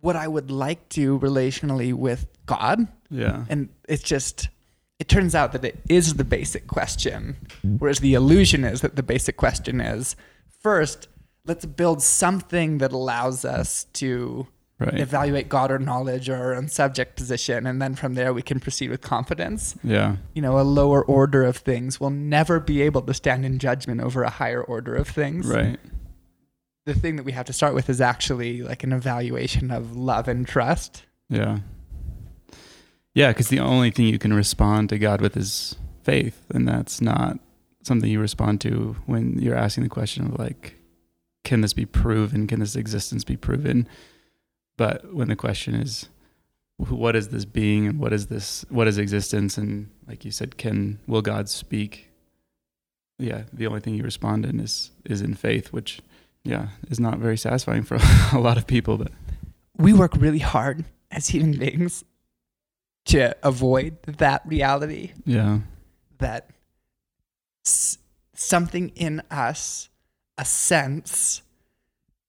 what 0.00 0.16
I 0.16 0.28
would 0.28 0.50
like 0.50 0.88
to 0.90 1.18
relationally 1.20 1.94
with 1.94 2.26
God? 2.46 2.88
Yeah. 3.10 3.44
And 3.48 3.70
it's 3.88 4.02
just, 4.02 4.48
it 4.98 5.08
turns 5.08 5.34
out 5.34 5.52
that 5.52 5.64
it 5.64 5.80
is 5.88 6.14
the 6.14 6.24
basic 6.24 6.66
question, 6.66 7.36
whereas 7.78 8.00
the 8.00 8.14
illusion 8.14 8.64
is 8.64 8.82
that 8.82 8.96
the 8.96 9.02
basic 9.02 9.36
question 9.38 9.80
is 9.80 10.16
first, 10.60 11.08
let's 11.46 11.64
build 11.64 12.02
something 12.02 12.78
that 12.78 12.92
allows 12.92 13.44
us 13.44 13.84
to 13.94 14.46
Right. 14.80 14.98
evaluate 14.98 15.48
God 15.48 15.70
or 15.70 15.78
knowledge 15.78 16.28
or 16.28 16.34
our 16.34 16.54
own 16.54 16.68
subject 16.68 17.14
position. 17.16 17.64
And 17.64 17.80
then 17.80 17.94
from 17.94 18.14
there, 18.14 18.34
we 18.34 18.42
can 18.42 18.58
proceed 18.58 18.90
with 18.90 19.00
confidence. 19.00 19.76
yeah. 19.84 20.16
You 20.34 20.42
know, 20.42 20.58
a 20.58 20.62
lower 20.62 21.02
order 21.04 21.44
of 21.44 21.56
things 21.56 22.00
will 22.00 22.10
never 22.10 22.58
be 22.58 22.82
able 22.82 23.02
to 23.02 23.14
stand 23.14 23.46
in 23.46 23.60
judgment 23.60 24.00
over 24.00 24.24
a 24.24 24.30
higher 24.30 24.62
order 24.62 24.94
of 24.96 25.06
things. 25.08 25.46
Right. 25.46 25.78
The 26.86 26.94
thing 26.94 27.16
that 27.16 27.22
we 27.22 27.32
have 27.32 27.46
to 27.46 27.52
start 27.52 27.74
with 27.74 27.88
is 27.88 28.00
actually 28.00 28.62
like 28.62 28.82
an 28.82 28.92
evaluation 28.92 29.70
of 29.70 29.96
love 29.96 30.26
and 30.26 30.46
trust. 30.46 31.04
Yeah. 31.28 31.60
Yeah, 33.14 33.28
because 33.28 33.48
the 33.48 33.60
only 33.60 33.92
thing 33.92 34.06
you 34.06 34.18
can 34.18 34.34
respond 34.34 34.88
to 34.88 34.98
God 34.98 35.20
with 35.20 35.36
is 35.36 35.76
faith, 36.02 36.44
and 36.52 36.66
that's 36.66 37.00
not 37.00 37.38
something 37.84 38.10
you 38.10 38.20
respond 38.20 38.60
to 38.62 38.96
when 39.06 39.38
you're 39.38 39.54
asking 39.54 39.84
the 39.84 39.90
question 39.90 40.26
of 40.26 40.38
like, 40.38 40.74
can 41.44 41.60
this 41.60 41.72
be 41.72 41.86
proven? 41.86 42.46
Can 42.46 42.58
this 42.60 42.74
existence 42.74 43.22
be 43.22 43.36
proven? 43.36 43.86
But 44.76 45.14
when 45.14 45.28
the 45.28 45.36
question 45.36 45.74
is, 45.74 46.08
what 46.76 47.14
is 47.14 47.28
this 47.28 47.44
being, 47.44 47.86
and 47.86 47.98
what 48.00 48.12
is 48.12 48.26
this? 48.26 48.64
What 48.68 48.88
is 48.88 48.98
existence? 48.98 49.56
And 49.56 49.90
like 50.08 50.24
you 50.24 50.30
said, 50.32 50.56
can 50.58 50.98
will 51.06 51.22
God 51.22 51.48
speak? 51.48 52.10
Yeah, 53.18 53.44
the 53.52 53.66
only 53.68 53.80
thing 53.80 53.94
you 53.94 54.02
respond 54.02 54.44
in 54.44 54.58
is 54.58 54.90
is 55.04 55.22
in 55.22 55.34
faith, 55.34 55.72
which 55.72 56.00
yeah 56.42 56.68
is 56.90 56.98
not 56.98 57.18
very 57.18 57.36
satisfying 57.36 57.84
for 57.84 57.98
a 58.32 58.40
lot 58.40 58.56
of 58.56 58.66
people. 58.66 58.98
But 58.98 59.12
We 59.78 59.92
work 59.92 60.16
really 60.16 60.40
hard 60.40 60.84
as 61.12 61.28
human 61.28 61.56
beings 61.58 62.04
to 63.06 63.36
avoid 63.46 64.02
that 64.02 64.42
reality 64.44 65.12
yeah, 65.24 65.60
that 66.18 66.50
s- 67.64 67.98
something 68.34 68.88
in 68.96 69.22
us, 69.30 69.90
a 70.38 70.44
sense, 70.44 71.42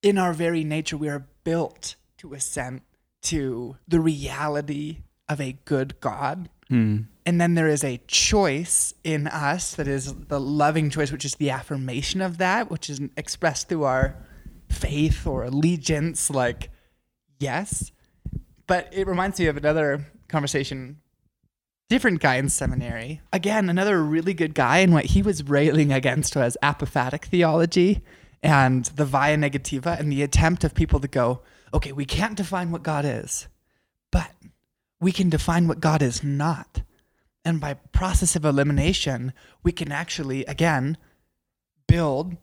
in 0.04 0.18
our 0.20 0.34
very 0.34 0.64
nature, 0.64 0.98
we 0.98 1.10
are 1.10 1.26
built 1.44 1.96
to 2.26 2.36
assent 2.36 2.84
to 3.22 3.78
the 3.88 4.00
reality 4.00 5.00
of 5.30 5.40
a 5.42 5.58
good 5.66 6.00
God. 6.00 6.50
Hmm. 6.68 7.02
And 7.26 7.42
then 7.42 7.56
there 7.56 7.68
is 7.68 7.84
a 7.84 8.02
choice 8.08 8.94
in 9.04 9.28
us 9.28 9.76
that 9.76 9.88
is 9.88 10.14
the 10.14 10.40
loving 10.40 10.90
choice, 10.90 11.12
which 11.12 11.26
is 11.26 11.36
the 11.36 11.50
affirmation 11.50 12.22
of 12.22 12.38
that, 12.38 12.70
which 12.70 12.90
is 12.90 13.02
expressed 13.18 13.70
through 13.70 13.84
our 13.84 14.16
faith 14.70 15.26
or 15.26 15.44
allegiance, 15.44 16.30
like, 16.30 16.70
yes. 17.40 17.92
But 18.68 18.90
it 18.92 19.08
reminds 19.08 19.40
me 19.40 19.48
of 19.48 19.58
another 19.58 20.06
conversation 20.28 20.98
different 21.88 22.20
guy 22.20 22.36
in 22.36 22.50
seminary. 22.50 23.22
Again, 23.32 23.70
another 23.70 24.04
really 24.04 24.34
good 24.34 24.56
guy, 24.56 24.80
and 24.80 24.92
what 24.92 25.06
he 25.06 25.22
was 25.22 25.44
railing 25.44 25.92
against 25.94 26.36
was 26.36 26.58
apophatic 26.64 27.26
theology 27.26 28.02
and 28.42 28.86
the 28.86 29.06
via 29.06 29.38
negativa 29.38 30.00
and 30.00 30.12
the 30.12 30.24
attempt 30.24 30.64
of 30.64 30.74
people 30.74 31.00
to 31.00 31.08
go, 31.08 31.42
okay, 31.76 31.92
we 31.92 32.06
can't 32.06 32.36
define 32.38 32.72
what 32.72 32.84
God 32.84 33.06
is, 33.06 33.48
but 34.12 34.32
we 35.00 35.12
can 35.12 35.30
define 35.30 35.68
what 35.68 35.82
God 35.82 36.02
is 36.02 36.24
not. 36.24 36.82
And 37.44 37.60
by 37.60 37.76
process 37.76 38.36
of 38.36 38.46
elimination, 38.46 39.34
we 39.62 39.72
can 39.72 39.92
actually, 39.92 40.46
again, 40.46 40.98
build 41.88 42.38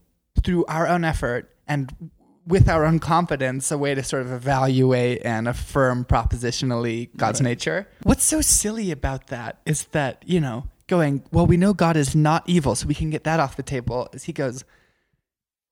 through 0.45 0.65
our 0.67 0.87
own 0.87 1.05
effort 1.05 1.51
and 1.67 2.11
with 2.47 2.69
our 2.69 2.85
own 2.85 2.99
confidence 2.99 3.71
a 3.71 3.79
way 3.79 3.95
to 3.95 4.03
sort 4.03 4.23
of 4.23 4.31
evaluate 4.33 5.23
and 5.25 5.49
affirm 5.49 6.05
propositionally 6.05 7.09
God's 7.17 7.41
Right. 7.41 7.51
nature. 7.51 7.89
What's 8.03 8.25
so 8.25 8.41
silly 8.41 8.91
about 8.91 9.29
that 9.29 9.61
is 9.65 9.85
that, 9.93 10.23
you 10.27 10.41
know, 10.41 10.65
going, 10.89 11.23
well, 11.33 11.47
we 11.47 11.57
know 11.57 11.73
God 11.73 11.97
is 11.97 12.15
not 12.15 12.43
evil, 12.47 12.75
so 12.75 12.87
we 12.87 12.95
can 12.95 13.11
get 13.11 13.25
that 13.25 13.41
off 13.41 13.57
the 13.57 13.63
table. 13.63 14.09
As 14.13 14.25
he 14.25 14.33
goes, 14.33 14.65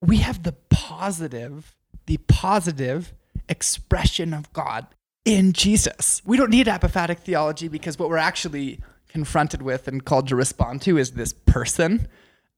we 0.00 0.18
have 0.18 0.44
the 0.44 0.52
positive, 0.70 1.76
the 2.06 2.16
positive 2.28 3.12
expression 3.50 4.32
of 4.32 4.50
God 4.54 4.86
in 5.26 5.52
Jesus. 5.52 6.22
We 6.24 6.38
don't 6.38 6.50
need 6.50 6.66
apophatic 6.66 7.18
theology 7.18 7.68
because 7.68 7.98
what 7.98 8.08
we're 8.08 8.16
actually 8.16 8.80
confronted 9.08 9.60
with 9.60 9.86
and 9.88 10.02
called 10.04 10.28
to 10.28 10.36
respond 10.36 10.80
to 10.82 10.96
is 10.96 11.10
this 11.12 11.32
person 11.32 12.08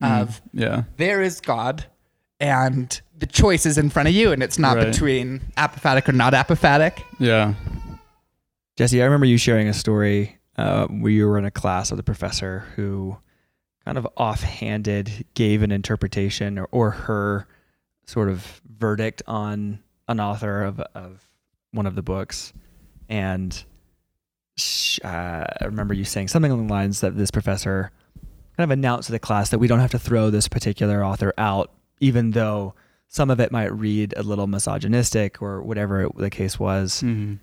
of 0.00 0.40
yeah, 0.52 0.82
there 0.96 1.22
is 1.22 1.40
God 1.40 1.86
and 2.40 3.00
the 3.16 3.26
choice 3.26 3.64
is 3.66 3.78
in 3.78 3.88
front 3.88 4.08
of 4.08 4.14
you 4.14 4.32
and 4.32 4.42
it's 4.42 4.58
not 4.58 4.76
Right. 4.76 4.86
between 4.92 5.40
apophatic 5.56 6.08
or 6.08 6.12
not 6.12 6.32
apophatic. 6.34 7.02
yeah, 7.18 7.54
Jesse, 8.76 9.00
I 9.00 9.04
remember 9.04 9.26
you 9.26 9.38
sharing 9.38 9.68
a 9.68 9.72
story 9.74 10.38
uh, 10.56 10.86
where 10.88 11.12
you 11.12 11.26
were 11.26 11.38
in 11.38 11.44
a 11.44 11.50
class 11.50 11.90
with 11.90 12.00
a 12.00 12.02
professor 12.04 12.60
who 12.76 13.16
kind 13.84 13.96
of 13.98 14.06
offhanded 14.16 15.24
gave 15.34 15.62
an 15.62 15.70
interpretation 15.72 16.58
or, 16.58 16.66
or 16.70 16.90
her 16.90 17.46
sort 18.06 18.28
of 18.28 18.60
verdict 18.78 19.22
on 19.26 19.78
an 20.12 20.20
author 20.20 20.62
of, 20.62 20.80
of 20.94 21.28
one 21.72 21.86
of 21.86 21.94
the 21.94 22.02
books. 22.02 22.52
And 23.08 23.64
uh, 25.04 25.44
I 25.60 25.64
remember 25.64 25.94
you 25.94 26.04
saying 26.04 26.28
something 26.28 26.52
along 26.52 26.68
the 26.68 26.72
lines 26.72 27.00
that 27.00 27.16
this 27.16 27.30
professor 27.30 27.90
kind 28.56 28.64
of 28.64 28.70
announced 28.70 29.06
to 29.06 29.12
the 29.12 29.18
class 29.18 29.50
that 29.50 29.58
we 29.58 29.66
don't 29.66 29.80
have 29.80 29.90
to 29.92 29.98
throw 29.98 30.30
this 30.30 30.48
particular 30.48 31.04
author 31.04 31.32
out, 31.38 31.72
even 32.00 32.32
though 32.32 32.74
some 33.08 33.30
of 33.30 33.40
it 33.40 33.52
might 33.52 33.72
read 33.72 34.14
a 34.16 34.22
little 34.22 34.46
misogynistic 34.46 35.42
or 35.42 35.62
whatever 35.62 36.02
it, 36.02 36.16
the 36.16 36.30
case 36.30 36.58
was 36.58 37.00
hmm 37.00 37.34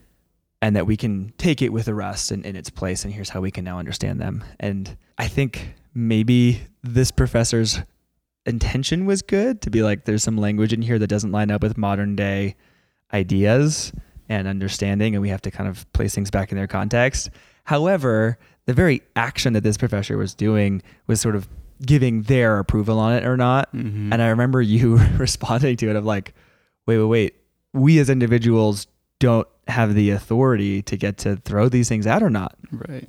and 0.62 0.76
that 0.76 0.86
we 0.86 0.98
can 0.98 1.34
take 1.38 1.62
it 1.62 1.72
with 1.72 1.86
the 1.86 1.94
rest 1.94 2.32
in, 2.32 2.44
in 2.44 2.56
its 2.56 2.70
place 2.70 3.04
and 3.04 3.14
here's 3.14 3.30
how 3.30 3.42
we 3.42 3.52
can 3.52 3.64
now 3.64 3.80
understand 3.80 4.20
them 4.20 4.44
and 4.60 4.98
i 5.18 5.28
think 5.28 5.74
maybe 5.94 6.62
this 6.84 7.12
professor's 7.12 7.80
intention 8.46 9.06
was 9.06 9.22
good 9.22 9.62
to 9.62 9.70
be 9.70 9.84
like 9.84 10.06
there's 10.06 10.24
some 10.24 10.38
language 10.38 10.74
in 10.74 10.82
here 10.82 10.98
that 11.00 11.08
doesn't 11.08 11.32
line 11.32 11.52
up 11.52 11.62
with 11.62 11.78
modern 11.78 12.16
day 12.16 12.56
ideas 13.14 13.92
and 14.28 14.48
understanding 14.48 15.16
and 15.16 15.22
we 15.22 15.30
have 15.30 15.42
to 15.42 15.52
kind 15.52 15.70
of 15.70 15.92
place 15.94 16.16
things 16.16 16.32
back 16.32 16.52
in 16.52 16.58
their 16.58 16.68
context 16.68 17.30
however 17.66 18.38
the 18.66 18.74
very 18.74 19.02
action 19.16 19.54
that 19.54 19.64
this 19.64 19.78
professor 19.78 20.18
was 20.18 20.34
doing 20.34 20.82
was 21.08 21.20
sort 21.20 21.36
of 21.36 21.48
giving 21.86 22.24
their 22.24 22.60
approval 22.60 23.00
on 23.00 23.14
it 23.14 23.26
or 23.26 23.36
not 23.38 23.70
hmm 23.72 24.12
and 24.12 24.22
I 24.22 24.28
remember 24.30 24.62
you 24.62 24.98
responding 25.18 25.76
to 25.78 25.90
it 25.90 25.96
of 25.96 26.06
like, 26.06 26.34
wait, 26.88 26.98
wait, 26.98 27.06
wait. 27.06 27.36
We 27.74 28.00
as 28.00 28.10
individuals 28.10 28.88
don't 29.20 29.48
have 29.68 29.94
the 29.94 30.10
authority 30.10 30.82
to 30.84 30.98
get 30.98 31.18
to 31.20 31.36
throw 31.36 31.70
these 31.70 31.88
things 31.88 32.08
out 32.08 32.24
or 32.24 32.30
not. 32.32 32.58
right. 32.72 33.08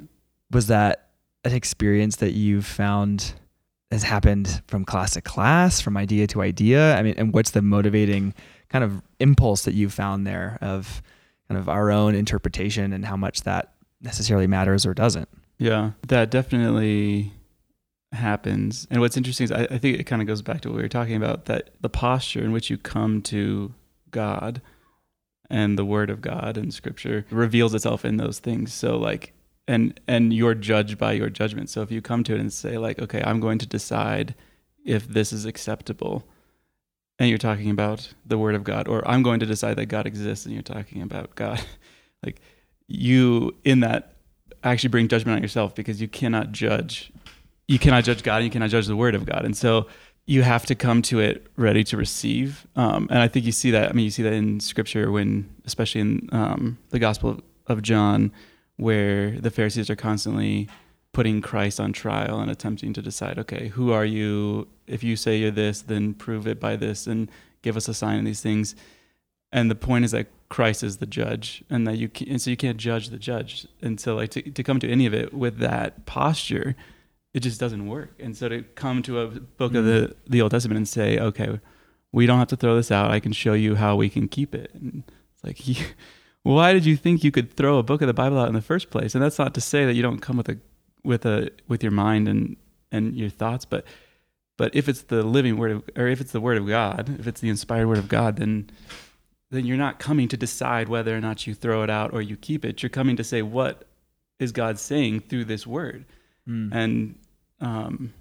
Was 0.51 0.67
that 0.67 1.09
an 1.45 1.53
experience 1.53 2.17
that 2.17 2.33
you've 2.33 2.67
found 2.67 3.33
has 3.90 4.02
happened 4.02 4.62
from 4.66 4.85
class 4.85 5.14
to 5.14 5.20
class, 5.20 5.80
from 5.80 5.97
idea 5.97 6.26
to 6.28 6.42
idea? 6.42 6.97
I 6.97 7.02
mean, 7.02 7.14
and 7.16 7.32
what's 7.35 7.50
the 7.50 7.62
motivating 7.62 8.35
kind 8.68 8.85
of 8.85 9.02
impulse 9.18 9.64
that 9.64 9.75
you 9.75 9.88
found 9.90 10.26
there 10.26 10.59
of 10.61 11.02
kind 11.49 11.59
of 11.59 11.68
our 11.68 11.90
own 11.90 12.14
interpretation 12.14 12.92
and 12.92 13.04
how 13.04 13.16
much 13.16 13.42
that 13.42 13.73
necessarily 14.00 14.47
matters 14.47 14.87
or 14.87 14.94
doesn't? 14.94 15.28
Yeah, 15.59 15.92
that 16.09 16.30
definitely 16.30 17.32
happens. 18.12 18.87
And 18.90 19.00
what's 19.00 19.16
interesting 19.16 19.44
is 19.44 19.52
I, 19.52 19.64
I 19.64 19.78
think 19.78 19.99
it 19.99 20.04
kind 20.04 20.23
of 20.23 20.28
goes 20.28 20.42
back 20.42 20.61
to 20.62 20.68
what 20.68 20.76
we 20.76 20.82
were 20.82 20.88
talking 20.88 21.16
about 21.16 21.47
that 21.47 21.70
the 21.80 21.88
posture 21.90 22.42
in 22.42 22.52
which 22.52 22.70
you 22.70 22.78
come 22.78 23.23
to 23.23 23.75
God 24.11 24.62
and 25.49 25.78
the 25.78 25.85
word 25.85 26.11
of 26.11 26.20
God 26.20 26.56
and 26.56 26.73
scripture 26.73 27.26
reveals 27.30 27.75
itself 27.75 28.04
in 28.04 28.16
those 28.16 28.38
things. 28.38 28.73
So 28.73 28.97
like 28.97 29.32
and 29.71 30.00
and 30.09 30.33
you're 30.33 30.57
judged 30.57 30.99
by 30.99 31.12
your 31.12 31.31
judgment. 31.31 31.71
So 31.71 31.81
if 31.83 31.93
you 31.93 32.03
come 32.03 32.25
to 32.25 32.35
it 32.35 32.41
and 32.41 32.53
say 32.53 32.77
like, 32.77 32.99
okay, 32.99 33.23
I'm 33.25 33.39
going 33.39 33.59
to 33.59 33.67
decide 33.67 34.35
if 34.85 35.07
this 35.07 35.33
is 35.33 35.45
acceptable 35.45 36.25
and 37.19 37.29
you're 37.29 37.39
talking 37.39 37.71
about 37.71 38.12
the 38.27 38.37
word 38.37 38.57
of 38.57 38.65
God 38.65 38.89
or 38.89 39.07
I'm 39.07 39.23
going 39.23 39.39
to 39.41 39.47
decide 39.47 39.77
that 39.77 39.87
God 39.87 40.07
exists 40.07 40.45
and 40.45 40.55
you're 40.55 40.62
talking 40.62 41.03
about 41.03 41.37
God. 41.37 41.65
like 42.25 42.41
you 42.89 43.55
in 43.65 43.81
that 43.81 44.17
actually 44.65 44.89
bring 44.89 45.07
judgment 45.07 45.37
on 45.37 45.43
yourself 45.43 45.75
because 45.77 46.00
you 46.00 46.09
cannot 46.09 46.50
judge 46.50 47.12
you 47.69 47.79
cannot 47.79 48.03
judge 48.03 48.25
God 48.25 48.37
and 48.37 48.47
you 48.47 48.50
cannot 48.50 48.71
judge 48.71 48.89
the 48.89 48.97
word 48.97 49.15
of 49.15 49.25
God. 49.25 49.45
And 49.45 49.57
so 49.57 49.87
you 50.27 50.43
have 50.43 50.67
to 50.67 50.75
come 50.75 51.00
to 51.03 51.21
it 51.21 51.47
ready 51.55 51.85
to 51.85 51.97
receive. 51.97 52.67
Um, 52.75 53.07
and 53.09 53.21
I 53.21 53.29
think 53.29 53.47
you 53.47 53.53
see 53.53 53.71
that. 53.71 53.91
I 53.91 53.93
mean, 53.93 54.05
you 54.05 54.11
see 54.11 54.25
that 54.25 54.33
in 54.33 54.59
scripture 54.59 55.12
when, 55.12 55.49
especially 55.65 56.00
in 56.00 56.29
um, 56.33 56.79
the 56.89 56.99
Gospel 56.99 57.31
of, 57.31 57.43
of 57.69 57.83
John, 57.83 58.33
where 58.81 59.33
the 59.39 59.51
Pharisees 59.51 59.91
are 59.91 59.97
constantly 59.97 60.69
putting 61.13 61.41
Christ 61.41 61.81
on 61.81 61.93
trial 61.93 62.41
and 62.41 62.51
attempting 62.51 62.93
to 62.95 63.03
decide, 63.03 63.39
okay, 63.39 63.69
who 63.69 63.93
are 63.93 64.05
you? 64.05 64.69
If 64.87 65.03
you 65.03 65.17
say 65.17 65.39
you're 65.39 65.51
this, 65.51 65.83
then 65.83 66.15
prove 66.15 66.47
it 66.47 66.61
by 66.61 66.77
this 66.77 67.07
and 67.07 67.31
give 67.63 67.77
us 67.77 67.89
a 67.89 67.95
sign 67.95 68.19
of 68.19 68.25
these 68.25 68.41
things. 68.41 68.75
And 69.53 69.71
the 69.71 69.75
point 69.75 70.05
is 70.05 70.13
that 70.13 70.29
Christ 70.49 70.83
is 70.83 70.99
the 70.99 71.07
judge, 71.07 71.65
and 71.69 71.87
that 71.87 71.97
you 71.97 72.09
can, 72.09 72.29
and 72.29 72.41
so 72.41 72.51
you 72.51 72.57
can't 72.57 72.77
judge 72.77 73.09
the 73.09 73.19
judge. 73.19 73.67
And 73.83 74.01
so, 74.01 74.17
like 74.17 74.31
to, 74.31 74.43
to 74.43 74.63
come 74.63 74.81
to 74.81 74.89
any 74.89 75.07
of 75.07 75.15
it 75.15 75.35
with 75.35 75.59
that 75.59 76.07
posture, 76.07 76.77
it 77.35 77.41
just 77.41 77.61
doesn't 77.61 77.87
work. 77.87 78.13
And 78.19 78.37
so 78.37 78.49
to 78.49 78.63
come 78.63 79.03
to 79.03 79.21
a 79.21 79.27
book 79.29 79.75
of 79.75 79.85
the 79.85 80.09
mm. 80.09 80.15
the 80.29 80.43
Old 80.43 80.51
Testament 80.53 80.77
and 80.77 80.89
say, 80.89 81.19
okay, 81.19 81.61
we 82.13 82.27
don't 82.27 82.39
have 82.39 82.49
to 82.49 82.57
throw 82.57 82.77
this 82.77 82.91
out. 82.91 83.11
I 83.11 83.21
can 83.21 83.33
show 83.33 83.53
you 83.53 83.77
how 83.77 83.97
we 83.97 84.09
can 84.09 84.29
keep 84.29 84.55
it. 84.55 84.73
And 84.75 85.05
it's 85.35 85.45
like, 85.45 85.97
why 86.42 86.73
did 86.73 86.85
you 86.87 86.97
think 86.97 87.23
you 87.25 87.30
could 87.30 87.54
throw 87.54 87.78
a 87.78 87.82
book 87.82 88.00
of 88.02 88.06
the 88.06 88.14
Bible 88.14 88.38
out 88.38 88.49
in 88.49 88.54
the 88.54 88.62
first 88.62 88.90
place? 88.90 89.14
And 89.14 89.23
that's 89.23 89.38
not 89.38 89.54
to 89.54 89.61
say 89.61 89.85
that 89.87 89.94
you 89.94 90.02
don't 90.02 90.20
come 90.20 90.37
with 90.37 90.49
a 90.49 90.59
with 91.04 91.25
a 91.26 91.50
with 91.68 91.82
your 91.82 91.92
mind 91.92 92.28
and 92.28 92.56
and 92.92 93.14
your 93.16 93.30
thoughts, 93.30 93.64
but 93.64 93.85
But 94.56 94.75
if 94.75 94.88
it's 94.88 95.02
the 95.02 95.23
living 95.23 95.56
word 95.56 95.70
of, 95.73 95.85
or 95.97 96.06
if 96.09 96.20
it's 96.20 96.32
the 96.32 96.40
word 96.40 96.59
of 96.59 96.66
God, 96.66 97.16
if 97.18 97.26
it's 97.26 97.40
the 97.40 97.49
inspired 97.49 97.87
word 97.88 97.99
of 97.99 98.09
God, 98.09 98.37
then 98.37 98.68
then 99.50 99.64
you're 99.66 99.76
not 99.76 99.99
coming 99.99 100.28
to 100.28 100.37
decide 100.37 100.88
whether 100.88 101.16
or 101.16 101.20
not 101.20 101.47
you 101.47 101.54
throw 101.54 101.82
it 101.82 101.90
out 101.90 102.12
or 102.12 102.20
you 102.23 102.37
keep 102.37 102.64
it. 102.64 102.82
You're 102.82 102.90
coming 102.90 103.16
to 103.16 103.25
say 103.25 103.42
what 103.42 103.87
is 104.38 104.52
God 104.52 104.78
saying 104.78 105.20
through 105.28 105.47
this 105.47 105.66
word, 105.66 106.04
Mm. 106.49 106.73
and 106.73 107.18
um, 107.61 108.12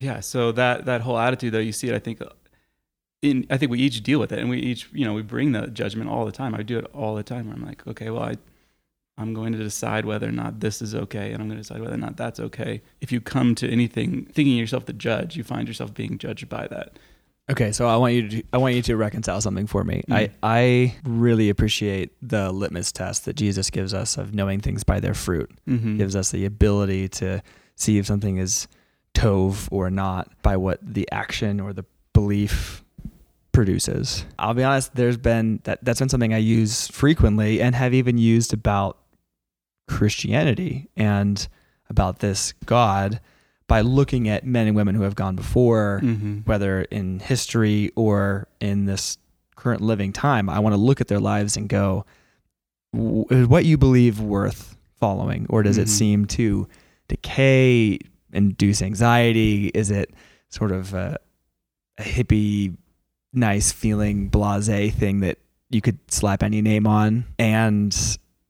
yeah. 0.00 0.20
So 0.20 0.52
that 0.52 0.84
that 0.84 1.00
whole 1.00 1.18
attitude, 1.18 1.52
though, 1.52 1.58
you 1.58 1.72
see 1.72 1.88
it. 1.88 1.94
I 1.94 1.98
think 1.98 2.20
in 3.22 3.46
I 3.50 3.56
think 3.56 3.70
we 3.70 3.80
each 3.80 4.02
deal 4.02 4.18
with 4.18 4.32
it, 4.32 4.38
and 4.38 4.48
we 4.48 4.58
each 4.58 4.88
you 4.92 5.04
know 5.04 5.14
we 5.14 5.22
bring 5.22 5.52
the 5.52 5.68
judgment 5.68 6.10
all 6.10 6.24
the 6.24 6.32
time. 6.32 6.54
I 6.54 6.62
do 6.62 6.78
it 6.78 6.86
all 6.92 7.14
the 7.14 7.22
time. 7.22 7.46
Where 7.46 7.54
I'm 7.54 7.64
like, 7.64 7.86
okay, 7.86 8.10
well, 8.10 8.22
I 8.22 8.36
I'm 9.18 9.32
going 9.32 9.52
to 9.52 9.58
decide 9.58 10.04
whether 10.04 10.28
or 10.28 10.32
not 10.32 10.60
this 10.60 10.82
is 10.82 10.94
okay, 10.94 11.32
and 11.32 11.42
I'm 11.42 11.48
going 11.48 11.58
to 11.58 11.62
decide 11.62 11.80
whether 11.80 11.94
or 11.94 11.98
not 11.98 12.16
that's 12.16 12.38
okay. 12.38 12.82
If 13.00 13.12
you 13.12 13.20
come 13.20 13.54
to 13.56 13.70
anything 13.70 14.26
thinking 14.26 14.56
yourself 14.56 14.84
the 14.84 14.92
judge, 14.92 15.36
you 15.36 15.44
find 15.44 15.66
yourself 15.66 15.94
being 15.94 16.18
judged 16.18 16.48
by 16.48 16.66
that. 16.68 16.98
Okay, 17.48 17.70
so 17.70 17.86
I 17.86 17.96
want 17.96 18.14
you 18.14 18.28
to 18.28 18.42
I 18.52 18.58
want 18.58 18.74
you 18.74 18.82
to 18.82 18.96
reconcile 18.96 19.40
something 19.40 19.66
for 19.66 19.84
me. 19.84 20.02
Mm. 20.08 20.14
I 20.14 20.30
I 20.42 20.96
really 21.04 21.48
appreciate 21.48 22.10
the 22.20 22.52
litmus 22.52 22.92
test 22.92 23.24
that 23.24 23.36
Jesus 23.36 23.70
gives 23.70 23.94
us 23.94 24.18
of 24.18 24.34
knowing 24.34 24.60
things 24.60 24.84
by 24.84 25.00
their 25.00 25.14
fruit. 25.14 25.50
Mm-hmm. 25.68 25.96
Gives 25.96 26.16
us 26.16 26.30
the 26.30 26.44
ability 26.44 27.08
to 27.08 27.42
see 27.76 27.98
if 27.98 28.06
something 28.06 28.36
is 28.36 28.66
tove 29.14 29.68
or 29.70 29.90
not 29.90 30.30
by 30.42 30.56
what 30.56 30.80
the 30.82 31.08
action 31.12 31.60
or 31.60 31.72
the 31.72 31.84
belief 32.12 32.84
produces. 33.56 34.24
I'll 34.38 34.54
be 34.54 34.62
honest, 34.62 34.94
there's 34.94 35.16
been 35.16 35.60
that 35.64 35.84
that's 35.84 35.98
been 35.98 36.08
something 36.08 36.32
I 36.34 36.38
use 36.38 36.86
frequently 36.88 37.60
and 37.60 37.74
have 37.74 37.92
even 37.94 38.18
used 38.18 38.52
about 38.52 38.98
Christianity 39.88 40.88
and 40.96 41.46
about 41.88 42.18
this 42.20 42.52
God 42.64 43.20
by 43.68 43.80
looking 43.80 44.28
at 44.28 44.44
men 44.46 44.66
and 44.66 44.76
women 44.76 44.94
who 44.94 45.02
have 45.02 45.14
gone 45.16 45.34
before 45.36 46.00
Mm-hmm. 46.02 46.38
whether 46.40 46.82
in 46.82 47.18
history 47.20 47.90
or 47.96 48.46
in 48.60 48.84
this 48.84 49.18
current 49.56 49.80
living 49.80 50.12
time, 50.12 50.48
I 50.48 50.58
want 50.60 50.74
to 50.74 50.80
look 50.80 51.00
at 51.00 51.08
their 51.08 51.18
lives 51.20 51.56
and 51.56 51.68
go, 51.68 52.04
is 53.30 53.46
what 53.46 53.64
you 53.64 53.76
believe 53.78 54.20
worth 54.20 54.76
following, 55.00 55.46
or 55.48 55.62
does 55.62 55.78
it 55.78 55.86
Mhm. 55.86 55.90
seem 55.90 56.24
to 56.26 56.68
decay, 57.08 57.98
induce 58.32 58.82
anxiety? 58.82 59.68
Is 59.68 59.90
it 59.90 60.10
sort 60.48 60.72
of 60.72 60.94
a, 60.94 61.18
a 61.98 62.02
hippie, 62.02 62.76
nice 63.36 63.72
feeling, 63.72 64.28
blase 64.28 64.94
thing 64.94 65.20
that 65.20 65.38
you 65.70 65.80
could 65.80 65.98
slap 66.10 66.42
any 66.42 66.62
name 66.62 66.86
on? 66.86 67.24
And 67.38 67.94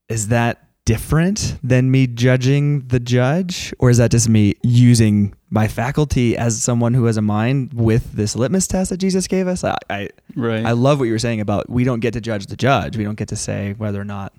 is 0.09 0.29
that 0.29 0.63
different 0.85 1.59
than 1.65 1.91
me 1.91 2.07
judging 2.07 2.87
the 2.87 3.01
judge 3.01 3.75
or 3.81 3.91
is 3.91 3.99
that 3.99 4.09
just 4.13 4.29
me 4.29 4.55
using 4.63 5.35
my 5.51 5.67
faculty 5.67 6.37
as 6.37 6.63
someone 6.63 6.95
who 6.95 7.07
has 7.07 7.17
a 7.17 7.23
mind 7.23 7.75
with 7.75 8.13
this 8.13 8.37
litmus 8.37 8.69
test 8.69 8.91
that 8.91 8.99
jesus 8.99 9.27
gave 9.27 9.49
us 9.49 9.65
i 9.65 9.77
i, 9.91 10.09
Right. 10.37 10.65
I 10.65 10.71
love 10.73 11.01
what 11.01 11.07
you 11.07 11.13
were 11.13 11.19
saying 11.19 11.41
about 11.41 11.69
we 11.69 11.83
don't 11.83 11.99
get 11.99 12.13
to 12.13 12.21
judge 12.21 12.47
the 12.47 12.55
judge 12.57 12.97
we 12.97 13.03
don't 13.03 13.17
get 13.19 13.27
to 13.31 13.37
say 13.37 13.75
whether 13.77 14.01
or 14.01 14.05
not 14.05 14.33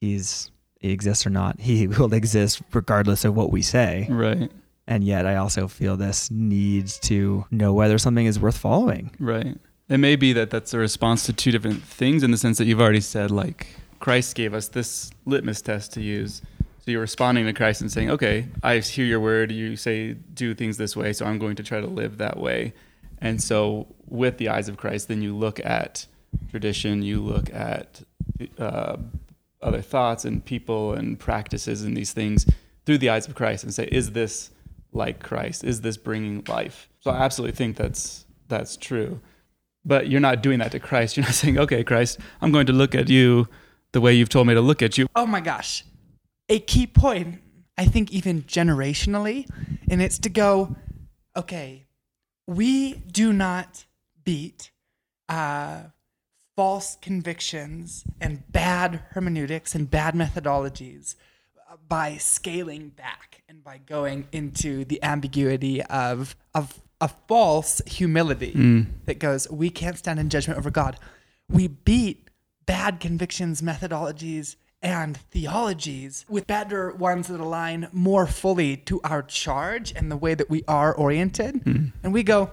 he's 0.00 0.48
he 0.78 0.92
exists 0.92 1.26
or 1.26 1.30
not 1.30 1.58
he 1.60 1.86
will 1.88 2.14
exist 2.14 2.62
regardless 2.72 3.24
of 3.24 3.34
what 3.34 3.50
we 3.50 3.60
say 3.60 4.06
right. 4.08 4.52
And 4.86 5.04
yet 5.04 5.26
i 5.26 5.36
also 5.36 5.68
feel 5.68 5.96
this 5.96 6.30
need 6.30 6.86
to 6.86 7.44
know 7.50 7.72
whether 7.72 7.98
something 7.98 8.26
is 8.26 8.38
worth 8.38 8.56
following 8.56 9.10
Right. 9.18 9.58
It 9.88 9.98
may 9.98 10.16
be 10.16 10.32
that 10.32 10.50
that's 10.50 10.72
a 10.72 10.78
response 10.78 11.26
to 11.26 11.32
two 11.32 11.52
different 11.52 11.82
things 11.82 12.22
in 12.22 12.30
the 12.30 12.38
sense 12.38 12.56
that 12.58 12.64
you've 12.64 12.80
already 12.80 13.00
said, 13.00 13.30
like, 13.30 13.66
Christ 14.00 14.34
gave 14.34 14.54
us 14.54 14.68
this 14.68 15.10
litmus 15.26 15.60
test 15.60 15.92
to 15.94 16.02
use. 16.02 16.40
So 16.80 16.90
you're 16.90 17.00
responding 17.00 17.44
to 17.46 17.52
Christ 17.52 17.80
and 17.80 17.92
saying, 17.92 18.10
okay, 18.10 18.46
I 18.62 18.78
hear 18.78 19.04
your 19.04 19.20
word. 19.20 19.52
You 19.52 19.76
say, 19.76 20.14
do 20.14 20.54
things 20.54 20.76
this 20.76 20.96
way. 20.96 21.12
So 21.12 21.26
I'm 21.26 21.38
going 21.38 21.56
to 21.56 21.62
try 21.62 21.80
to 21.80 21.86
live 21.86 22.18
that 22.18 22.38
way. 22.38 22.72
And 23.18 23.42
so, 23.42 23.86
with 24.06 24.36
the 24.36 24.50
eyes 24.50 24.68
of 24.68 24.76
Christ, 24.76 25.08
then 25.08 25.22
you 25.22 25.34
look 25.34 25.64
at 25.64 26.06
tradition, 26.50 27.02
you 27.02 27.22
look 27.22 27.52
at 27.54 28.02
uh, 28.58 28.96
other 29.62 29.80
thoughts 29.80 30.24
and 30.26 30.44
people 30.44 30.92
and 30.92 31.18
practices 31.18 31.82
and 31.82 31.96
these 31.96 32.12
things 32.12 32.46
through 32.84 32.98
the 32.98 33.08
eyes 33.08 33.26
of 33.26 33.34
Christ 33.34 33.64
and 33.64 33.72
say, 33.72 33.88
is 33.90 34.12
this 34.12 34.50
like 34.94 35.22
Christ? 35.22 35.64
Is 35.64 35.80
this 35.80 35.96
bringing 35.96 36.44
life? 36.48 36.88
So 37.00 37.10
I 37.10 37.18
absolutely 37.18 37.56
think 37.56 37.76
that's 37.76 38.24
that's 38.48 38.76
true. 38.76 39.20
But 39.84 40.08
you're 40.08 40.20
not 40.20 40.42
doing 40.42 40.60
that 40.60 40.72
to 40.72 40.80
Christ. 40.80 41.16
You're 41.16 41.26
not 41.26 41.34
saying, 41.42 41.58
okay, 41.58 41.84
Christ, 41.84 42.18
I'm 42.40 42.52
going 42.52 42.66
to 42.66 42.72
look 42.72 42.94
at 42.94 43.08
you 43.08 43.48
the 43.92 44.00
way 44.00 44.14
you've 44.14 44.28
told 44.28 44.46
me 44.46 44.54
to 44.54 44.60
look 44.60 44.82
at 44.82 44.96
you. 44.96 45.06
Oh 45.14 45.26
my 45.26 45.40
gosh. 45.40 45.84
A 46.48 46.58
key 46.58 46.86
point, 46.86 47.40
I 47.78 47.86
think, 47.86 48.12
even 48.12 48.42
generationally, 48.42 49.48
and 49.88 50.02
it's 50.02 50.18
to 50.20 50.28
go, 50.28 50.76
okay, 51.36 51.86
we 52.46 52.94
do 52.94 53.32
not 53.32 53.86
beat 54.24 54.70
uh, 55.28 55.84
false 56.56 56.96
convictions 57.00 58.04
and 58.20 58.42
bad 58.50 59.02
hermeneutics 59.10 59.74
and 59.74 59.90
bad 59.90 60.14
methodologies 60.14 61.14
by 61.88 62.16
scaling 62.16 62.88
back 62.90 63.42
and 63.48 63.62
by 63.62 63.78
going 63.78 64.26
into 64.32 64.84
the 64.84 65.02
ambiguity 65.02 65.82
of, 65.82 66.36
of 66.54 66.80
a 67.00 67.08
false 67.08 67.82
humility 67.86 68.52
hmm. 68.52 68.82
that 69.06 69.18
goes, 69.18 69.50
we 69.50 69.70
can't 69.70 69.98
stand 69.98 70.18
in 70.18 70.28
judgment 70.28 70.58
over 70.58 70.70
God. 70.70 70.98
We 71.48 71.68
beat 71.68 72.30
bad 72.66 73.00
convictions, 73.00 73.60
methodologies, 73.60 74.56
and 74.80 75.16
theologies 75.16 76.24
with 76.28 76.46
better 76.46 76.92
ones 76.92 77.28
that 77.28 77.40
align 77.40 77.88
more 77.92 78.26
fully 78.26 78.76
to 78.76 79.00
our 79.02 79.22
charge 79.22 79.92
and 79.96 80.10
the 80.10 80.16
way 80.16 80.34
that 80.34 80.50
we 80.50 80.62
are 80.68 80.94
oriented. 80.94 81.62
Hmm. 81.62 81.86
And 82.02 82.12
we 82.12 82.22
go, 82.22 82.52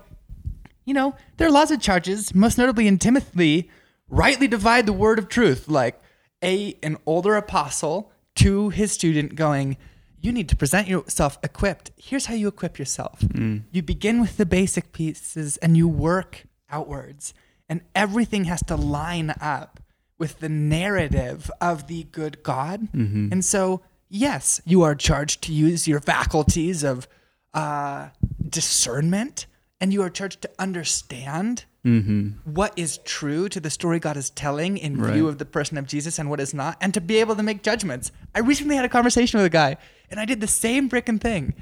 you 0.86 0.94
know, 0.94 1.16
there 1.38 1.48
are 1.48 1.52
lots 1.52 1.72
of 1.72 1.82
charges, 1.82 2.34
most 2.34 2.58
notably 2.58 2.88
in 2.88 2.98
Timothy, 2.98 3.70
rightly 4.10 4.48
divide 4.48 4.86
the 4.86 4.94
word 4.94 5.20
of 5.20 5.28
truth. 5.28 5.68
Like 5.68 6.02
a 6.44 6.76
an 6.82 6.98
older 7.06 7.36
apostle 7.36 8.11
to 8.44 8.70
his 8.70 8.92
student 8.92 9.36
going, 9.36 9.78
you 10.20 10.32
need 10.32 10.50
to 10.50 10.56
present 10.56 10.88
yourself 10.88 11.38
equipped. 11.44 11.92
Here's 11.98 12.28
how 12.28 12.36
you 12.36 12.48
equip 12.48 12.78
yourself. 12.78 13.24
You 13.72 13.82
begin 13.82 14.22
with 14.22 14.38
the 14.38 14.46
basic 14.46 14.92
pieces 14.94 15.58
and 15.58 15.76
you 15.76 15.88
work 15.88 16.44
outwards. 16.70 17.34
And 17.68 17.82
everything 17.96 18.44
has 18.46 18.62
to 18.64 18.76
line 18.76 19.34
up 19.42 19.80
with 20.20 20.40
the 20.40 20.50
narrative 20.50 21.50
of 21.60 21.88
the 21.88 22.04
good 22.12 22.44
God. 22.44 22.88
And 23.34 23.44
so, 23.44 23.82
yes, 24.10 24.62
you 24.66 24.84
are 24.84 24.94
charged 24.94 25.42
to 25.44 25.54
use 25.54 25.88
your 25.88 26.00
faculties 26.00 26.84
of 26.84 27.08
uh, 27.54 28.10
discernment 28.48 29.48
and 29.80 29.92
you 29.92 30.02
are 30.04 30.10
charged 30.10 30.42
to 30.44 30.50
understand 30.60 31.66
Mm-hmm. 31.84 32.52
what 32.54 32.74
is 32.78 33.00
true 33.00 33.50
to 33.50 33.60
the 33.60 33.72
story 33.72 33.98
God 34.00 34.16
is 34.16 34.30
telling 34.30 34.78
in 34.78 35.04
view 35.04 35.28
of 35.28 35.40
the 35.40 35.46
person 35.46 35.80
of 35.80 35.88
Jesus 35.88 36.20
and 36.20 36.30
what 36.30 36.40
is 36.40 36.54
not, 36.54 36.78
and 36.80 36.94
to 36.94 37.02
be 37.02 37.18
able 37.18 37.36
to 37.36 37.42
make 37.42 37.64
judgments. 37.64 38.12
I 38.36 38.40
recently 38.40 38.76
had 38.76 38.86
a 38.86 38.90
conversation 38.90 39.40
with 39.40 39.48
a 39.48 39.50
guy, 39.50 39.78
and 40.10 40.20
I 40.20 40.26
did 40.26 40.42
the 40.42 40.48
same 40.48 40.90
frickin' 40.90 41.20
thing. 41.20 41.56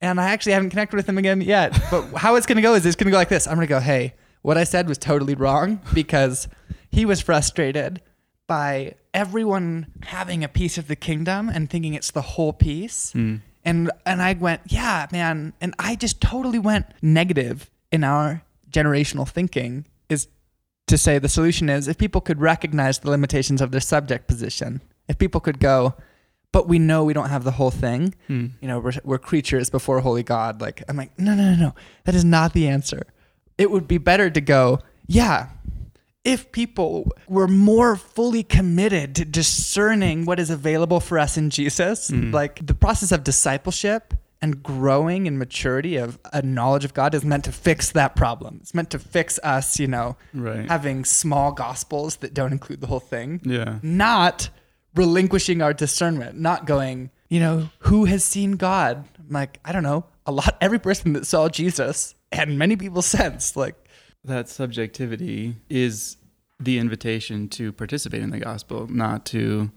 And 0.00 0.20
I 0.20 0.30
actually 0.30 0.52
haven't 0.52 0.70
connected 0.70 0.96
with 0.96 1.08
him 1.08 1.18
again 1.18 1.40
yet. 1.40 1.72
But 1.90 2.14
how 2.14 2.36
it's 2.36 2.46
gonna 2.46 2.62
go 2.62 2.74
is 2.74 2.84
it's 2.86 2.94
gonna 2.94 3.10
go 3.10 3.16
like 3.16 3.30
this. 3.30 3.46
I'm 3.46 3.54
gonna 3.54 3.66
go, 3.66 3.80
hey, 3.80 4.14
what 4.42 4.58
I 4.58 4.64
said 4.64 4.86
was 4.86 4.98
totally 4.98 5.34
wrong 5.34 5.80
because 5.94 6.46
he 6.90 7.04
was 7.04 7.20
frustrated 7.20 8.02
by 8.46 8.94
everyone 9.14 9.86
having 10.04 10.44
a 10.44 10.48
piece 10.48 10.76
of 10.76 10.86
the 10.86 10.96
kingdom 10.96 11.48
and 11.48 11.70
thinking 11.70 11.94
it's 11.94 12.10
the 12.10 12.22
whole 12.22 12.52
piece. 12.52 13.12
Mm. 13.12 13.40
And 13.64 13.90
and 14.04 14.20
I 14.20 14.34
went, 14.34 14.60
yeah, 14.66 15.06
man. 15.10 15.54
And 15.60 15.74
I 15.78 15.96
just 15.96 16.20
totally 16.20 16.58
went 16.58 16.86
negative 17.00 17.70
in 17.90 18.04
our 18.04 18.42
generational 18.74 19.28
thinking 19.28 19.86
is 20.08 20.28
to 20.86 20.98
say 20.98 21.18
the 21.18 21.28
solution 21.28 21.68
is 21.68 21.88
if 21.88 21.96
people 21.96 22.20
could 22.20 22.40
recognize 22.40 22.98
the 22.98 23.10
limitations 23.10 23.60
of 23.62 23.70
their 23.70 23.80
subject 23.80 24.28
position, 24.28 24.82
if 25.08 25.16
people 25.18 25.40
could 25.40 25.60
go, 25.60 25.94
but 26.52 26.68
we 26.68 26.78
know 26.78 27.04
we 27.04 27.14
don't 27.14 27.30
have 27.30 27.44
the 27.44 27.52
whole 27.52 27.70
thing. 27.70 28.14
Hmm. 28.26 28.46
You 28.60 28.68
know, 28.68 28.78
we're, 28.80 28.92
we're 29.02 29.18
creatures 29.18 29.70
before 29.70 29.98
a 29.98 30.02
holy 30.02 30.22
God. 30.22 30.60
Like, 30.60 30.84
I'm 30.88 30.96
like, 30.96 31.18
no, 31.18 31.34
no, 31.34 31.54
no, 31.54 31.56
no. 31.56 31.74
That 32.04 32.14
is 32.14 32.24
not 32.24 32.52
the 32.52 32.68
answer. 32.68 33.06
It 33.58 33.70
would 33.70 33.88
be 33.88 33.98
better 33.98 34.30
to 34.30 34.40
go, 34.40 34.80
yeah, 35.06 35.48
if 36.24 36.52
people 36.52 37.10
were 37.28 37.48
more 37.48 37.96
fully 37.96 38.42
committed 38.42 39.14
to 39.16 39.24
discerning 39.24 40.24
what 40.26 40.40
is 40.40 40.48
available 40.50 41.00
for 41.00 41.18
us 41.18 41.36
in 41.36 41.50
Jesus, 41.50 42.08
hmm. 42.08 42.30
like 42.30 42.64
the 42.64 42.74
process 42.74 43.12
of 43.12 43.24
discipleship 43.24 44.14
and 44.44 44.62
growing 44.62 45.24
in 45.26 45.38
maturity 45.38 45.96
of 45.96 46.18
a 46.34 46.42
knowledge 46.42 46.84
of 46.84 46.92
God 46.92 47.14
is 47.14 47.24
meant 47.24 47.44
to 47.44 47.52
fix 47.52 47.90
that 47.92 48.14
problem. 48.14 48.58
It's 48.60 48.74
meant 48.74 48.90
to 48.90 48.98
fix 48.98 49.38
us, 49.42 49.80
you 49.80 49.86
know, 49.86 50.16
Right. 50.34 50.68
having 50.68 51.06
small 51.06 51.50
gospels 51.52 52.16
that 52.16 52.34
don't 52.34 52.52
include 52.52 52.82
the 52.82 52.86
whole 52.88 53.00
thing 53.00 53.40
Yeah. 53.42 53.78
not 53.82 54.50
relinquishing 54.94 55.62
our 55.62 55.72
discernment, 55.72 56.38
not 56.38 56.66
going, 56.66 57.10
you 57.30 57.40
know, 57.40 57.70
who 57.80 58.04
has 58.04 58.22
seen 58.22 58.52
God? 58.52 59.08
I'm 59.18 59.30
like, 59.32 59.58
I 59.64 59.72
don't 59.72 59.82
know, 59.82 60.04
a 60.26 60.30
lot, 60.32 60.56
every 60.60 60.78
person 60.78 61.14
that 61.14 61.26
saw 61.26 61.48
Jesus 61.48 62.14
and 62.30 62.58
many 62.58 62.76
people 62.76 63.00
since, 63.02 63.56
like, 63.56 63.76
That 64.26 64.48
subjectivity 64.50 65.56
is 65.70 66.16
the 66.60 66.78
invitation 66.78 67.48
to 67.48 67.72
participate 67.72 68.20
in 68.22 68.30
the 68.30 68.38
gospel, 68.40 68.86
not 68.88 69.24
to 69.26 69.70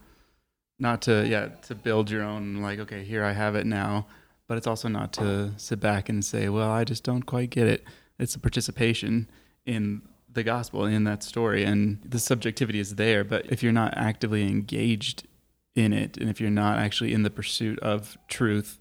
not 0.80 1.02
to 1.04 1.26
yeah, 1.28 1.48
to 1.68 1.74
build 1.74 2.12
your 2.12 2.22
own 2.24 2.58
like, 2.58 2.78
okay, 2.80 3.04
here 3.04 3.24
I 3.24 3.34
have 3.34 3.56
it 3.56 3.66
now. 3.66 4.06
But 4.48 4.58
it's 4.58 4.68
also 4.68 4.88
not 4.88 5.14
to 5.14 5.54
sit 5.58 5.80
back 5.80 6.10
and 6.10 6.24
say, 6.24 6.50
well, 6.50 6.70
I 6.70 6.84
just 6.84 7.04
don't 7.04 7.24
quite 7.24 7.50
get 7.50 7.68
it. 7.68 7.84
It's 8.18 8.36
a 8.36 8.40
participation 8.40 9.30
in 9.66 10.02
the 10.32 10.44
gospel, 10.44 10.86
in 10.86 11.04
that 11.04 11.24
story. 11.24 11.64
And 11.64 12.00
the 12.04 12.20
subjectivity 12.20 12.80
is 12.80 12.96
there. 12.96 13.24
But 13.24 13.46
if 13.48 13.62
you're 13.62 13.74
not 13.74 13.98
actively 13.98 14.44
engaged 14.44 15.28
in 15.76 15.94
it, 15.94 16.18
and 16.18 16.30
if 16.30 16.40
you're 16.40 16.50
not 16.50 16.80
actually 16.80 17.14
in 17.14 17.24
the 17.24 17.30
pursuit 17.30 17.78
of 17.80 18.18
truth 18.28 18.80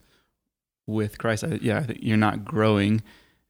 with 0.86 1.18
Christ, 1.18 1.44
I, 1.44 1.58
yeah, 1.60 1.86
you're 1.98 2.16
not 2.16 2.44
growing 2.44 3.02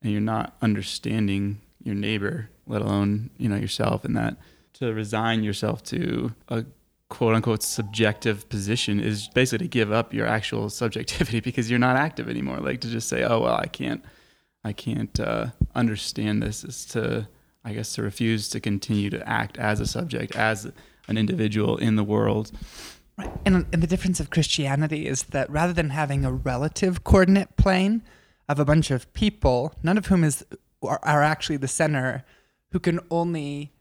and 0.02 0.12
you're 0.12 0.20
not 0.20 0.56
understanding 0.62 1.60
your 1.82 1.94
neighbor, 1.94 2.50
let 2.66 2.82
alone, 2.82 3.30
you 3.36 3.48
know, 3.48 3.56
yourself 3.56 4.04
and 4.04 4.16
that 4.16 4.36
to 4.74 4.92
resign 4.92 5.42
yourself 5.42 5.82
to 5.82 6.34
a 6.48 6.64
quote 7.08 7.34
unquote 7.34 7.62
subjective 7.62 8.48
position 8.48 9.00
is 9.00 9.28
basically 9.28 9.66
to 9.66 9.70
give 9.70 9.92
up 9.92 10.12
your 10.12 10.26
actual 10.26 10.70
subjectivity 10.82 11.40
because 11.40 11.70
you're 11.70 11.78
not 11.78 11.96
active 11.96 12.28
anymore. 12.28 12.58
Like 12.58 12.80
to 12.80 12.88
just 12.88 13.08
say, 13.08 13.24
oh 13.24 13.40
well, 13.40 13.56
I 13.56 13.66
can't, 13.66 14.04
I 14.64 14.72
can't 14.72 15.18
uh, 15.20 15.46
understand 15.74 16.42
this 16.42 16.64
is 16.64 16.84
to, 16.86 17.28
I 17.64 17.72
guess, 17.72 17.94
to 17.94 18.02
refuse 18.02 18.48
to 18.50 18.60
continue 18.60 19.10
to 19.10 19.28
act 19.28 19.58
as 19.58 19.80
a 19.80 19.86
subject, 19.86 20.34
as 20.36 20.70
an 21.08 21.16
individual 21.16 21.76
in 21.76 21.96
the 21.96 22.04
world. 22.04 22.50
Right. 23.16 23.30
And, 23.46 23.64
and 23.72 23.82
the 23.82 23.86
difference 23.86 24.20
of 24.20 24.30
Christianity 24.30 25.06
is 25.06 25.24
that 25.24 25.48
rather 25.48 25.72
than 25.72 25.90
having 25.90 26.24
a 26.24 26.32
relative 26.32 27.02
coordinate 27.04 27.56
plane 27.56 28.02
of 28.48 28.58
a 28.58 28.64
bunch 28.64 28.90
of 28.90 29.10
people, 29.14 29.72
none 29.82 29.96
of 29.96 30.06
whom 30.06 30.22
is 30.22 30.44
are, 30.82 31.00
are 31.02 31.22
actually 31.22 31.56
the 31.56 31.68
center, 31.68 32.24
who 32.72 32.78
can 32.78 33.00
only 33.10 33.72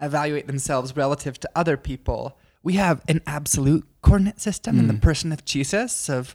evaluate 0.00 0.46
themselves 0.46 0.96
relative 0.96 1.38
to 1.40 1.50
other 1.54 1.76
people, 1.76 2.36
we 2.62 2.74
have 2.74 3.02
an 3.08 3.20
absolute 3.26 3.84
coordinate 4.02 4.40
system 4.40 4.78
in 4.78 4.86
the 4.88 4.94
person 4.94 5.32
of 5.32 5.44
Jesus 5.44 6.08
of 6.08 6.34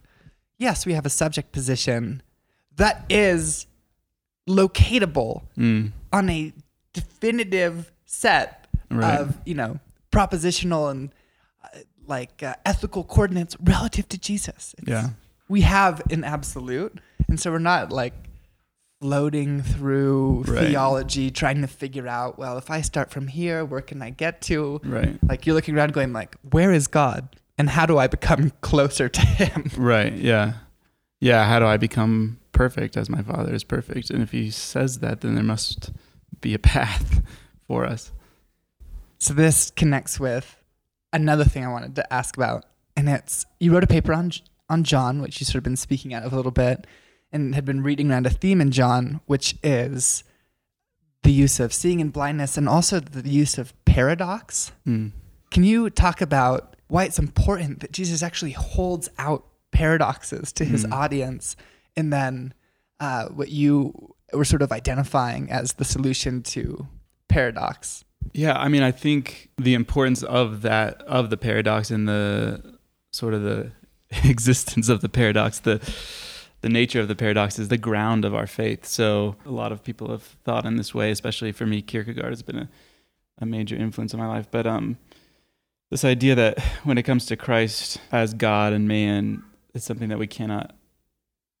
yes, 0.58 0.84
we 0.86 0.92
have 0.94 1.06
a 1.06 1.10
subject 1.10 1.52
position 1.52 2.22
that 2.76 3.04
is 3.08 3.66
locatable 4.48 5.42
Mm. 5.56 5.92
on 6.12 6.30
a 6.30 6.52
definitive 6.92 7.92
set 8.06 8.66
Right. 8.90 9.20
of, 9.20 9.36
you 9.44 9.54
know, 9.54 9.80
propositional 10.10 10.90
and 10.90 11.10
uh, 11.62 11.68
like 12.06 12.42
uh, 12.42 12.54
ethical 12.64 13.04
coordinates 13.04 13.54
relative 13.60 14.08
to 14.08 14.18
Jesus. 14.18 14.74
It's- 14.78 14.88
Yeah. 14.88 15.10
We 15.48 15.62
have 15.62 16.02
an 16.10 16.24
absolute, 16.24 16.98
and 17.28 17.38
so 17.40 17.50
we're 17.50 17.58
not 17.58 17.90
like 17.90 18.14
floating 19.00 19.62
through 19.62 20.44
Right. 20.46 20.68
theology 20.68 21.30
trying 21.30 21.60
to 21.60 21.66
figure 21.68 22.08
out, 22.08 22.38
well, 22.38 22.58
if 22.58 22.70
I 22.70 22.80
start 22.80 23.10
from 23.10 23.28
here, 23.28 23.64
where 23.64 23.80
can 23.80 24.02
I 24.02 24.10
get 24.10 24.40
to? 24.42 24.80
Right. 24.84 25.18
Like 25.28 25.46
you're 25.46 25.54
looking 25.54 25.76
around 25.76 25.92
going 25.92 26.12
like, 26.12 26.36
where 26.50 26.72
is 26.72 26.86
God? 26.88 27.28
And 27.56 27.70
how 27.70 27.86
do 27.86 27.98
I 27.98 28.06
become 28.06 28.50
closer 28.60 29.08
to 29.08 29.20
him? 29.20 29.70
Right. 29.76 30.12
Yeah. 30.12 30.54
Yeah. 31.20 31.44
How 31.48 31.58
do 31.58 31.66
I 31.66 31.76
become 31.76 32.38
perfect 32.52 32.96
as 32.96 33.08
my 33.08 33.22
Father 33.22 33.54
is 33.54 33.64
perfect? 33.64 34.10
And 34.10 34.22
if 34.22 34.32
He 34.32 34.50
says 34.50 34.98
that, 35.00 35.20
then 35.20 35.34
there 35.34 35.44
must 35.44 35.90
be 36.40 36.54
a 36.54 36.58
path 36.74 37.22
for 37.66 37.84
us. 37.84 38.12
So 39.18 39.34
this 39.34 39.70
connects 39.70 40.20
with 40.20 40.56
another 41.12 41.44
thing 41.44 41.64
I 41.64 41.68
wanted 41.68 41.96
to 41.96 42.12
ask 42.12 42.36
about, 42.36 42.64
and 42.96 43.08
it's 43.08 43.46
you 43.58 43.72
wrote 43.72 43.82
a 43.82 43.88
paper 43.88 44.12
on 44.12 44.30
on 44.70 44.84
John, 44.84 45.20
which 45.20 45.40
you've 45.40 45.48
sort 45.48 45.56
of 45.56 45.62
been 45.64 45.76
speaking 45.76 46.14
out 46.14 46.22
of 46.22 46.32
a 46.32 46.36
little 46.36 46.52
bit, 46.52 46.86
and 47.32 47.54
had 47.54 47.64
been 47.64 47.82
reading 47.82 48.10
around 48.10 48.26
a 48.26 48.30
theme 48.30 48.60
in 48.60 48.70
John, 48.70 49.20
which 49.26 49.56
is 49.62 50.24
the 51.22 51.32
use 51.32 51.60
of 51.60 51.72
seeing 51.74 52.00
in 52.00 52.10
blindness 52.10 52.56
and 52.56 52.68
also 52.68 53.00
the 53.00 53.28
use 53.28 53.58
of 53.58 53.72
paradox. 53.84 54.72
Mm. 54.86 55.12
Can 55.50 55.64
you 55.64 55.90
talk 55.90 56.20
about 56.20 56.76
why 56.88 57.04
it's 57.04 57.18
important 57.18 57.80
that 57.80 57.92
Jesus 57.92 58.22
actually 58.22 58.52
holds 58.52 59.08
out 59.18 59.44
paradoxes 59.72 60.52
to 60.54 60.64
his 60.64 60.86
Mm. 60.86 60.92
audience, 60.92 61.56
and 61.96 62.12
then 62.12 62.54
uh, 63.00 63.26
what 63.28 63.50
you 63.50 64.14
were 64.32 64.44
sort 64.44 64.62
of 64.62 64.72
identifying 64.72 65.50
as 65.50 65.74
the 65.74 65.84
solution 65.84 66.42
to 66.42 66.86
paradox? 67.28 68.04
Yeah, 68.32 68.58
I 68.58 68.68
mean, 68.68 68.82
I 68.82 68.90
think 68.90 69.50
the 69.58 69.74
importance 69.74 70.22
of 70.22 70.62
that 70.62 71.02
of 71.02 71.30
the 71.30 71.36
paradox 71.36 71.90
and 71.90 72.08
the 72.08 72.78
sort 73.12 73.34
of 73.34 73.42
the 73.42 73.72
existence 74.24 74.88
of 74.88 75.00
the 75.00 75.08
paradox, 75.08 75.60
the 75.60 75.80
the 76.60 76.68
nature 76.68 77.00
of 77.00 77.08
the 77.08 77.14
paradox 77.14 77.58
is 77.58 77.68
the 77.68 77.78
ground 77.78 78.24
of 78.24 78.34
our 78.34 78.46
faith. 78.46 78.84
So 78.84 79.36
a 79.46 79.50
lot 79.50 79.72
of 79.72 79.84
people 79.84 80.10
have 80.10 80.22
thought 80.22 80.64
in 80.64 80.76
this 80.76 80.94
way, 80.94 81.10
especially 81.10 81.52
for 81.52 81.66
me, 81.66 81.82
Kierkegaard 81.82 82.30
has 82.30 82.42
been 82.42 82.58
a, 82.58 82.68
a 83.38 83.46
major 83.46 83.76
influence 83.76 84.12
in 84.12 84.18
my 84.18 84.26
life. 84.26 84.48
But 84.50 84.66
um, 84.66 84.98
this 85.90 86.04
idea 86.04 86.34
that 86.34 86.58
when 86.84 86.98
it 86.98 87.04
comes 87.04 87.26
to 87.26 87.36
Christ 87.36 88.00
as 88.10 88.34
God 88.34 88.72
and 88.72 88.88
man, 88.88 89.42
it's 89.74 89.84
something 89.84 90.08
that 90.08 90.18
we 90.18 90.26
cannot 90.26 90.74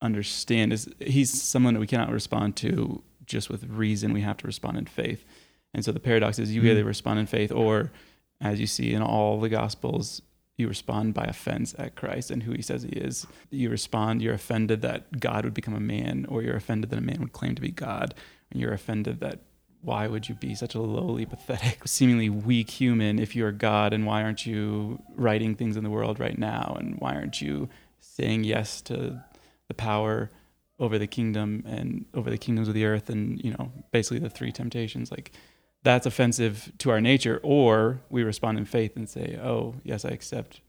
understand. 0.02 0.72
Is 0.72 0.88
he's 0.98 1.42
someone 1.42 1.74
that 1.74 1.80
we 1.80 1.86
cannot 1.86 2.10
respond 2.10 2.56
to 2.56 3.02
just 3.26 3.50
with 3.50 3.64
reason. 3.68 4.12
We 4.12 4.22
have 4.22 4.36
to 4.38 4.46
respond 4.46 4.78
in 4.78 4.86
faith. 4.86 5.24
And 5.74 5.84
so 5.84 5.92
the 5.92 6.00
paradox 6.00 6.38
is 6.38 6.54
you 6.54 6.62
Hmm. 6.62 6.68
either 6.68 6.84
respond 6.84 7.20
in 7.20 7.26
faith 7.26 7.52
or, 7.52 7.92
as 8.40 8.58
you 8.58 8.66
see 8.66 8.94
in 8.94 9.02
all 9.02 9.38
the 9.38 9.48
Gospels, 9.48 10.22
you 10.58 10.68
respond 10.68 11.14
by 11.14 11.24
offense 11.24 11.74
at 11.78 11.94
Christ 11.94 12.30
and 12.30 12.42
who 12.42 12.52
he 12.52 12.60
says 12.60 12.82
he 12.82 12.90
is. 12.90 13.26
You 13.50 13.70
respond, 13.70 14.20
you're 14.20 14.34
offended 14.34 14.82
that 14.82 15.20
God 15.20 15.44
would 15.44 15.54
become 15.54 15.74
a 15.74 15.80
man, 15.80 16.26
or 16.28 16.42
you're 16.42 16.56
offended 16.56 16.90
that 16.90 16.98
a 16.98 17.02
man 17.02 17.20
would 17.20 17.32
claim 17.32 17.54
to 17.54 17.62
be 17.62 17.70
God, 17.70 18.12
and 18.50 18.60
you're 18.60 18.72
offended 18.72 19.20
that 19.20 19.38
why 19.80 20.08
would 20.08 20.28
you 20.28 20.34
be 20.34 20.56
such 20.56 20.74
a 20.74 20.80
lowly, 20.80 21.24
pathetic, 21.24 21.86
seemingly 21.86 22.28
weak 22.28 22.70
human 22.70 23.20
if 23.20 23.36
you're 23.36 23.52
God, 23.52 23.92
and 23.92 24.04
why 24.04 24.22
aren't 24.24 24.44
you 24.46 25.00
writing 25.14 25.54
things 25.54 25.76
in 25.76 25.84
the 25.84 25.90
world 25.90 26.18
right 26.18 26.36
now, 26.36 26.76
and 26.78 26.98
why 26.98 27.14
aren't 27.14 27.40
you 27.40 27.68
saying 28.00 28.42
yes 28.42 28.82
to 28.82 29.24
the 29.68 29.74
power 29.74 30.28
over 30.80 30.98
the 30.98 31.06
kingdom 31.06 31.62
and 31.66 32.04
over 32.14 32.30
the 32.30 32.38
kingdoms 32.38 32.66
of 32.66 32.74
the 32.74 32.84
earth? 32.84 33.08
And 33.08 33.40
you 33.44 33.52
know 33.52 33.70
basically 33.92 34.18
the 34.18 34.30
three 34.30 34.50
temptations 34.50 35.12
like 35.12 35.30
that's 35.88 36.06
offensive 36.06 36.70
to 36.78 36.90
our 36.90 37.00
nature 37.00 37.40
or 37.42 38.00
we 38.10 38.22
respond 38.22 38.58
in 38.58 38.64
faith 38.64 38.94
and 38.94 39.08
say 39.08 39.38
oh 39.42 39.74
yes 39.82 40.04
i 40.04 40.08
accept 40.08 40.60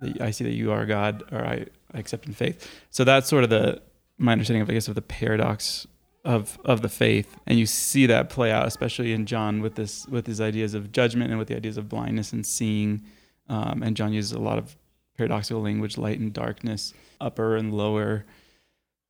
that 0.00 0.20
i 0.20 0.30
see 0.30 0.44
that 0.44 0.54
you 0.54 0.72
are 0.72 0.84
god 0.84 1.22
or 1.32 1.44
i, 1.44 1.64
I 1.92 1.98
accept 1.98 2.26
in 2.26 2.34
faith. 2.34 2.70
So 2.90 3.04
that's 3.04 3.28
sort 3.28 3.44
of 3.44 3.50
the 3.50 3.80
my 4.18 4.32
understanding 4.32 4.62
of 4.62 4.70
i 4.70 4.72
guess 4.74 4.88
of 4.88 4.94
the 4.94 5.02
paradox 5.02 5.86
of 6.24 6.58
of 6.64 6.82
the 6.82 6.88
faith. 6.88 7.38
And 7.46 7.58
you 7.58 7.66
see 7.66 8.06
that 8.06 8.28
play 8.28 8.50
out 8.50 8.66
especially 8.66 9.12
in 9.12 9.26
john 9.26 9.60
with 9.60 9.76
this 9.76 10.06
with 10.08 10.26
his 10.26 10.40
ideas 10.40 10.74
of 10.74 10.92
judgment 10.92 11.30
and 11.30 11.38
with 11.38 11.48
the 11.48 11.56
ideas 11.56 11.76
of 11.76 11.88
blindness 11.88 12.32
and 12.32 12.44
seeing. 12.44 13.04
Um, 13.48 13.82
and 13.82 13.96
john 13.96 14.12
uses 14.12 14.32
a 14.32 14.40
lot 14.40 14.58
of 14.58 14.76
paradoxical 15.16 15.62
language 15.62 15.96
light 15.96 16.18
and 16.18 16.32
darkness 16.32 16.92
upper 17.20 17.56
and 17.56 17.72
lower. 17.72 18.26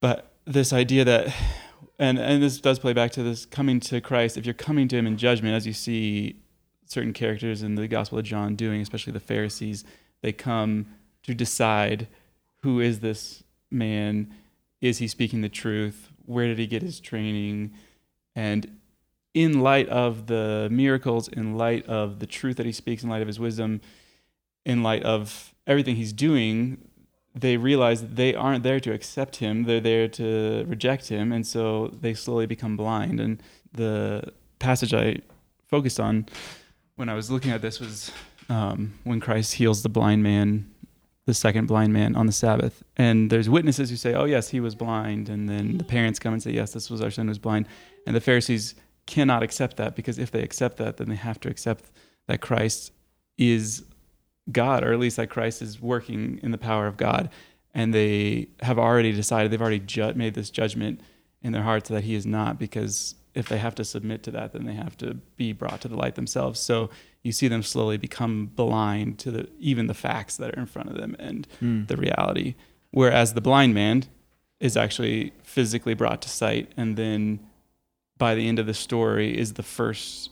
But 0.01 0.31
this 0.45 0.73
idea 0.73 1.05
that 1.05 1.35
and 1.99 2.19
and 2.19 2.43
this 2.43 2.61
does 2.61 2.79
play 2.79 2.93
back 2.93 3.11
to 3.13 3.23
this 3.23 3.47
coming 3.47 3.81
to 3.81 4.01
Christ. 4.01 4.37
If 4.37 4.47
you're 4.47 4.55
coming 4.55 4.89
to 4.89 4.97
him 4.97 5.07
in 5.07 5.17
judgment 5.17 5.55
as 5.55 5.67
you 5.67 5.73
see 5.73 6.37
certain 6.87 7.13
characters 7.13 7.63
in 7.63 7.75
the 7.75 7.89
gospel 7.89 8.19
of 8.19 8.25
John 8.25 8.55
doing 8.55 8.81
especially 8.81 9.13
the 9.13 9.21
Pharisees 9.21 9.85
they 10.23 10.33
come 10.33 10.87
to 11.25 11.35
decide 11.35 12.09
who 12.63 12.81
is 12.81 13.01
this 13.01 13.43
man? 13.71 14.33
Is 14.81 14.99
he 14.99 15.09
speaking 15.09 15.41
the 15.41 15.49
truth? 15.49 16.11
Where 16.25 16.47
did 16.47 16.59
he 16.59 16.67
get 16.67 16.83
his 16.83 17.01
training? 17.01 17.75
And 18.35 18.79
in 19.35 19.61
light 19.61 19.89
of 19.89 20.27
the 20.27 20.69
miracles 20.71 21.29
in 21.29 21.57
light 21.57 21.87
of 21.87 22.21
the 22.21 22.27
truth 22.27 22.57
that 22.57 22.67
he 22.67 22.73
speaks 22.73 23.03
in 23.03 23.11
light 23.11 23.21
of 23.21 23.29
his 23.29 23.39
wisdom 23.39 23.81
in 24.65 24.83
light 24.83 25.03
of 25.03 25.55
everything 25.67 25.97
he's 25.97 26.13
doing 26.13 26.79
they 27.39 27.57
realize 27.57 28.01
that 28.01 28.17
they 28.17 28.35
aren't 28.35 28.63
there 28.63 28.81
to 28.81 28.93
accept 28.93 29.37
him 29.37 29.65
they're 29.65 29.81
there 29.81 30.09
to 30.09 30.65
reject 30.67 31.09
him 31.09 31.33
and 31.33 31.47
so 31.47 31.89
they 32.01 32.15
slowly 32.15 32.47
become 32.47 32.77
blind. 32.77 33.21
And 33.21 33.43
the 33.73 34.33
passage 34.59 34.95
i 34.95 35.19
focused 35.67 36.01
on 36.01 36.27
when 36.97 37.09
i 37.09 37.15
was 37.15 37.31
looking 37.31 37.51
at 37.51 37.61
this 37.61 37.79
was 37.79 38.11
um, 38.49 38.95
when 39.05 39.21
christ 39.21 39.55
heals 39.55 39.83
the 39.83 39.89
blind 39.89 40.23
man 40.23 40.71
the 41.27 41.35
second 41.35 41.67
blind 41.67 41.93
man 41.93 42.15
on 42.15 42.27
the 42.27 42.33
sabbath. 42.33 42.85
And 42.97 43.31
there's 43.31 43.51
witnesses 43.51 43.91
who 43.91 43.97
say 43.97 44.15
oh 44.15 44.25
yes 44.25 44.49
he 44.49 44.61
was 44.61 44.75
blind. 44.75 45.29
And 45.29 45.49
then 45.49 45.77
the 45.77 45.85
parents 45.85 46.19
come 46.19 46.33
and 46.33 46.43
say 46.43 46.53
yes 46.53 46.73
this 46.73 46.89
was 46.89 47.03
our 47.03 47.11
son 47.11 47.27
who 47.27 47.31
was 47.31 47.39
blind. 47.39 47.69
And 48.07 48.15
the 48.17 48.21
pharisees 48.21 48.75
cannot 49.07 49.43
accept 49.43 49.77
that 49.77 49.95
because 49.95 50.19
if 50.19 50.31
they 50.31 50.43
accept 50.43 50.79
that 50.79 50.97
then 50.97 51.09
they 51.09 51.17
have 51.17 51.39
to 51.41 51.49
accept 51.49 51.91
that 52.27 52.41
christ 52.41 52.91
is 53.39 53.85
God, 54.51 54.85
or 54.85 54.93
at 54.93 54.99
least 54.99 55.17
that 55.17 55.31
Christ 55.31 55.63
is 55.63 55.81
working 55.81 56.41
in 56.43 56.51
the 56.51 56.59
power 56.59 56.87
of 56.87 56.97
God, 56.97 57.31
and 57.75 57.93
they 57.93 58.49
have 58.61 58.79
already 58.79 59.13
decided, 59.13 59.51
they've 59.51 59.61
already 59.61 59.81
ju- 59.81 60.15
made 60.15 60.35
this 60.35 60.51
judgment 60.51 61.01
in 61.43 61.53
their 61.53 61.63
hearts 61.63 61.89
that 61.89 62.05
He 62.05 62.15
is 62.15 62.27
not, 62.27 62.59
because 62.59 63.15
if 63.35 63.49
they 63.49 63.59
have 63.59 63.75
to 63.75 63.85
submit 63.85 64.23
to 64.23 64.31
that, 64.31 64.53
then 64.53 64.65
they 64.65 64.73
have 64.73 64.97
to 64.99 65.15
be 65.37 65.53
brought 65.53 65.83
to 65.83 65.89
the 65.89 65.97
light 65.97 66.15
themselves. 66.15 66.59
So 66.59 66.89
you 67.23 67.33
see 67.33 67.49
them 67.49 67.63
slowly 67.63 67.99
become 67.99 68.47
blind 68.47 69.19
to 69.19 69.31
the 69.31 69.49
even 69.59 69.89
the 69.89 69.95
facts 69.95 70.37
that 70.39 70.57
are 70.57 70.61
in 70.61 70.67
front 70.67 70.89
of 70.89 70.97
them 70.97 71.17
and 71.19 71.47
the 71.87 71.97
reality. 71.97 72.55
Whereas 72.93 73.35
the 73.35 73.43
blind 73.43 73.75
man 73.75 74.05
is 74.59 74.77
actually 74.77 75.33
physically 75.43 75.93
brought 75.93 76.23
to 76.23 76.31
sight, 76.31 76.73
and 76.79 76.97
then 76.97 77.41
by 78.17 78.35
the 78.35 78.49
end 78.49 78.59
of 78.59 78.65
the 78.65 78.73
story 78.73 79.39
is 79.39 79.53
the 79.53 79.63
first 79.63 80.31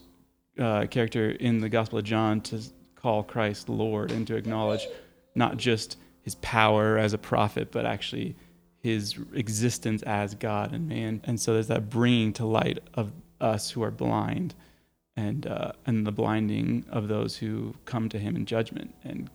uh, 0.57 0.87
character 0.87 1.29
in 1.29 1.59
the 1.59 1.69
Gospel 1.69 1.99
of 1.99 2.05
John 2.05 2.41
to 2.41 2.59
call 3.05 3.21
Christ 3.21 3.69
Lord 3.69 4.11
and 4.11 4.25
to 4.25 4.35
acknowledge 4.35 4.87
not 5.35 5.57
just 5.57 5.99
his 6.23 6.33
power 6.41 6.97
as 6.97 7.13
a 7.13 7.19
prophet, 7.19 7.71
but 7.71 7.85
actually 7.85 8.35
his 8.79 9.15
existence 9.35 10.01
as 10.01 10.33
God 10.33 10.73
and 10.73 10.89
man. 10.89 11.21
And 11.25 11.39
so 11.39 11.53
there's 11.53 11.67
that 11.67 11.87
bringing 11.87 12.33
to 12.33 12.45
light 12.47 12.79
of 12.95 13.11
us 13.39 13.69
who 13.69 13.83
are 13.83 13.91
blind 13.91 14.55
and 15.15 15.45
uh, 15.45 15.73
and 15.85 16.07
the 16.07 16.11
blinding 16.11 16.83
of 16.89 17.07
those 17.07 17.37
who 17.37 17.75
come 17.85 18.09
to 18.09 18.17
him 18.17 18.35
in 18.35 18.47
judgment. 18.47 18.95
And 19.03 19.29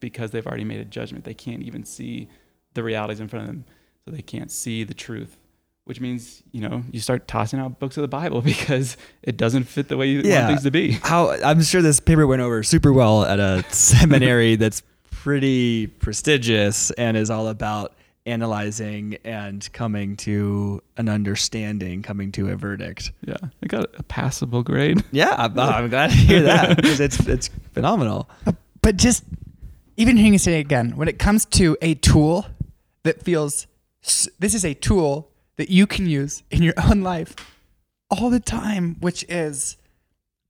because 0.00 0.32
they've 0.32 0.46
already 0.48 0.64
made 0.64 0.80
a 0.80 0.84
judgment 0.84 1.24
they 1.24 1.32
can't 1.32 1.62
even 1.62 1.84
see 1.84 2.28
the 2.74 2.82
realities 2.82 3.20
in 3.20 3.28
front 3.28 3.48
of 3.48 3.54
them. 3.54 3.64
So 4.04 4.10
they 4.10 4.22
can't 4.22 4.50
see 4.50 4.82
the 4.82 4.94
truth 4.94 5.38
which 5.84 6.00
means 6.00 6.42
you 6.52 6.60
know 6.60 6.82
you 6.90 7.00
start 7.00 7.26
tossing 7.26 7.58
out 7.58 7.78
books 7.80 7.96
of 7.96 8.02
the 8.02 8.08
bible 8.08 8.40
because 8.52 8.96
it 9.22 9.36
doesn't 9.36 9.64
fit 9.64 9.88
the 9.88 9.96
way 9.96 10.06
you 10.08 10.20
Yeah. 10.22 10.40
want 10.42 10.48
things 10.52 10.62
to 10.64 10.70
be 10.70 10.92
How 10.92 11.30
I'm 11.42 11.62
sure 11.62 11.82
this 11.82 12.00
paper 12.00 12.26
went 12.26 12.42
over 12.42 12.62
super 12.62 12.92
well 12.92 13.24
at 13.24 13.40
a 13.40 13.64
seminary 13.70 14.56
that's 14.56 14.82
pretty 15.10 15.86
prestigious 15.88 16.90
and 16.92 17.16
is 17.16 17.30
all 17.30 17.48
about 17.48 17.94
analyzing 18.24 19.16
and 19.24 19.68
coming 19.72 20.16
to 20.16 20.80
an 20.96 21.08
understanding, 21.08 22.02
coming 22.02 22.30
to 22.32 22.48
a 22.50 22.56
verdict. 22.56 23.10
yeah 23.26 23.36
i 23.62 23.66
got 23.66 23.86
a 23.98 24.02
passable 24.04 24.62
grade 24.62 25.02
Yeah, 25.10 25.34
I'm, 25.36 25.58
uh, 25.58 25.66
I'm 25.66 25.88
glad 25.90 26.10
to 26.10 26.16
hear 26.16 26.42
that 26.42 26.76
because 26.76 27.00
it's 27.00 27.18
it's 27.26 27.48
phenomenal. 27.74 28.28
But 28.80 28.96
just 28.96 29.24
even 29.96 30.16
hearing 30.16 30.32
you 30.34 30.38
say 30.38 30.58
it 30.58 30.60
again, 30.60 30.96
when 30.96 31.08
it 31.08 31.18
comes 31.18 31.44
to 31.46 31.76
a 31.82 31.94
tool 31.94 32.46
that 33.02 33.22
feels 33.22 33.66
this 34.38 34.54
is 34.54 34.64
a 34.64 34.74
tool 34.74 35.31
that 35.56 35.70
you 35.70 35.86
can 35.86 36.06
use 36.06 36.42
in 36.50 36.62
your 36.62 36.74
own 36.82 37.02
life 37.02 37.34
all 38.10 38.30
the 38.30 38.40
time, 38.40 38.96
which 39.00 39.24
is 39.28 39.76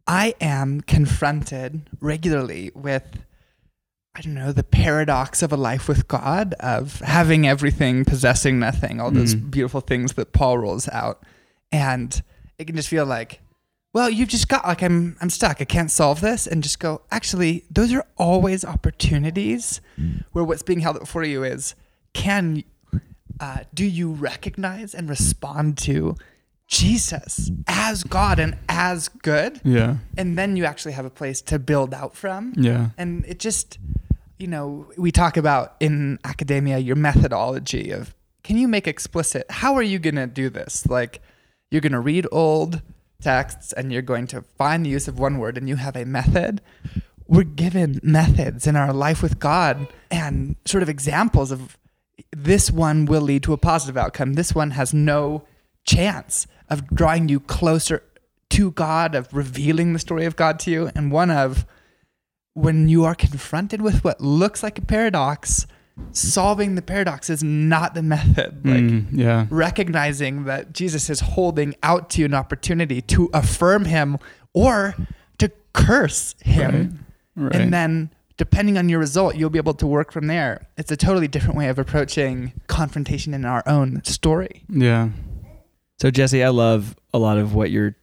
I 0.06 0.34
am 0.40 0.80
confronted 0.82 1.82
regularly 2.00 2.70
with 2.74 3.24
I 4.14 4.20
don't 4.20 4.34
know, 4.34 4.52
the 4.52 4.62
paradox 4.62 5.40
of 5.42 5.54
a 5.54 5.56
life 5.56 5.88
with 5.88 6.06
God, 6.06 6.52
of 6.60 7.00
having 7.00 7.46
everything, 7.48 8.04
possessing 8.04 8.58
nothing, 8.58 9.00
all 9.00 9.10
those 9.10 9.34
Mhm. 9.34 9.50
beautiful 9.50 9.80
things 9.80 10.12
that 10.14 10.34
Paul 10.34 10.58
rolls 10.58 10.86
out. 10.90 11.22
And 11.72 12.22
it 12.58 12.66
can 12.66 12.76
just 12.76 12.90
feel 12.90 13.06
like, 13.06 13.40
well, 13.94 14.10
you've 14.10 14.28
just 14.28 14.48
got 14.48 14.66
like 14.66 14.82
I'm 14.82 15.16
I'm 15.22 15.30
stuck. 15.30 15.62
I 15.62 15.64
can't 15.64 15.90
solve 15.90 16.20
this. 16.20 16.46
And 16.46 16.62
just 16.62 16.78
go, 16.78 17.00
actually, 17.10 17.64
those 17.70 17.90
are 17.94 18.04
always 18.18 18.66
opportunities 18.66 19.80
where 20.32 20.44
what's 20.44 20.62
being 20.62 20.80
held 20.80 20.96
up 20.96 21.08
for 21.08 21.24
you 21.24 21.42
is 21.42 21.74
can 22.12 22.64
uh, 23.42 23.58
do 23.74 23.84
you 23.84 24.12
recognize 24.12 24.94
and 24.94 25.10
respond 25.10 25.76
to 25.76 26.14
Jesus 26.68 27.50
as 27.66 28.04
God 28.04 28.38
and 28.38 28.56
as 28.68 29.08
good? 29.08 29.60
yeah 29.64 29.96
And 30.16 30.38
then 30.38 30.56
you 30.56 30.64
actually 30.64 30.92
have 30.92 31.04
a 31.04 31.10
place 31.10 31.42
to 31.42 31.58
build 31.58 31.92
out 31.92 32.14
from. 32.16 32.54
yeah 32.56 32.90
And 32.96 33.26
it 33.26 33.38
just, 33.40 33.78
you 34.38 34.46
know, 34.46 34.86
we 34.96 35.10
talk 35.10 35.36
about 35.36 35.74
in 35.80 36.18
academia 36.24 36.78
your 36.78 36.96
methodology 36.96 37.90
of 37.90 38.14
can 38.44 38.56
you 38.56 38.68
make 38.68 38.86
explicit 38.86 39.44
how 39.50 39.74
are 39.74 39.82
you 39.82 39.98
going 39.98 40.14
to 40.14 40.28
do 40.28 40.48
this? 40.48 40.86
Like 40.86 41.20
you're 41.70 41.80
going 41.82 41.98
to 42.00 42.00
read 42.12 42.26
old 42.30 42.80
texts 43.20 43.72
and 43.72 43.92
you're 43.92 44.02
going 44.02 44.26
to 44.28 44.42
find 44.56 44.86
the 44.86 44.90
use 44.90 45.08
of 45.08 45.18
one 45.18 45.38
word 45.38 45.58
and 45.58 45.68
you 45.68 45.76
have 45.76 45.96
a 45.96 46.04
method. 46.04 46.60
We're 47.26 47.42
given 47.44 47.98
methods 48.02 48.66
in 48.66 48.76
our 48.76 48.92
life 48.92 49.20
with 49.22 49.38
God 49.38 49.88
and 50.10 50.56
sort 50.64 50.82
of 50.82 50.88
examples 50.88 51.50
of 51.50 51.76
this 52.36 52.70
one 52.70 53.06
will 53.06 53.20
lead 53.20 53.42
to 53.44 53.52
a 53.52 53.58
positive 53.58 53.96
outcome. 53.96 54.34
This 54.34 54.54
one 54.54 54.72
has 54.72 54.94
no 54.94 55.44
chance 55.84 56.46
of 56.68 56.86
drawing 56.88 57.28
you 57.28 57.40
closer 57.40 58.02
to 58.50 58.70
God, 58.72 59.14
of 59.14 59.32
revealing 59.32 59.92
the 59.92 59.98
story 59.98 60.24
of 60.24 60.36
God 60.36 60.58
to 60.60 60.70
you, 60.70 60.90
and 60.94 61.10
one 61.12 61.30
of 61.30 61.66
when 62.54 62.88
you 62.88 63.04
are 63.04 63.14
confronted 63.14 63.80
with 63.80 64.04
what 64.04 64.20
looks 64.20 64.62
like 64.62 64.78
a 64.78 64.82
paradox, 64.82 65.66
solving 66.12 66.74
the 66.74 66.82
paradox 66.82 67.30
is 67.30 67.42
not 67.42 67.94
the 67.94 68.02
method. 68.02 68.60
Like 68.64 68.82
Mm, 68.82 69.06
yeah 69.12 69.46
recognizing 69.50 70.44
that 70.44 70.72
Jesus 70.72 71.08
is 71.08 71.20
holding 71.20 71.74
out 71.82 72.10
to 72.10 72.20
you 72.20 72.26
an 72.26 72.34
opportunity 72.34 73.00
to 73.02 73.30
affirm 73.32 73.86
him 73.86 74.18
or 74.52 74.94
to 75.38 75.50
curse 75.72 76.34
him. 76.44 77.06
right 77.36 77.54
And 77.54 77.72
then 77.72 78.10
depending 78.36 78.78
on 78.78 78.88
your 78.88 78.98
result, 78.98 79.36
you'll 79.36 79.50
be 79.50 79.58
able 79.58 79.74
to 79.74 79.86
work 79.86 80.12
from 80.12 80.26
there. 80.26 80.66
It's 80.76 80.90
a 80.90 80.96
totally 80.96 81.28
different 81.28 81.56
way 81.56 81.68
of 81.68 81.78
approaching 81.78 82.52
confrontation 82.66 83.34
in 83.34 83.44
our 83.44 83.62
own 83.66 84.02
story. 84.04 84.62
yeah 84.68 85.10
So 86.00 86.10
Jesse, 86.10 86.42
I 86.42 86.48
love 86.48 86.96
a 87.14 87.18
lot 87.18 87.38
of 87.38 87.54
what 87.54 87.70
you're 87.70 87.94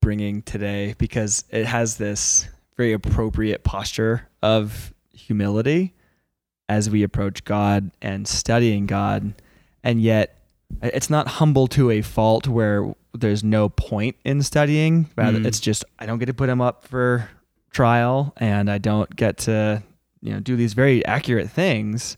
bringing 0.00 0.42
today 0.42 0.94
because 0.98 1.44
it 1.50 1.64
has 1.66 1.96
this 1.96 2.48
very 2.76 2.92
appropriate 2.92 3.64
posture 3.64 4.28
of 4.42 4.92
humility 5.12 5.94
as 6.68 6.88
we 6.90 7.02
approach 7.02 7.44
God 7.44 7.90
and 8.00 8.26
studying 8.26 8.86
God, 8.86 9.34
and 9.84 10.00
yet 10.00 10.38
it's 10.82 11.10
not 11.10 11.28
humble 11.28 11.66
to 11.68 11.90
a 11.90 12.00
fault 12.02 12.48
where 12.48 12.94
there's 13.14 13.44
no 13.44 13.68
point 13.68 14.16
in 14.24 14.42
studying. 14.42 15.08
Rather, 15.16 15.38
Mm. 15.38 15.46
it's 15.46 15.60
just 15.60 15.84
I 15.98 16.06
don't 16.06 16.18
get 16.18 16.26
to 16.26 16.34
put 16.34 16.48
him 16.48 16.60
up 16.62 16.84
for 16.88 17.28
trial, 17.72 18.32
and 18.36 18.70
I 18.70 18.78
don't 18.78 19.14
get 19.16 19.38
to 19.38 19.82
you 20.20 20.32
know 20.32 20.40
do 20.40 20.56
these 20.56 20.74
very 20.74 21.04
accurate 21.06 21.50
things. 21.50 22.16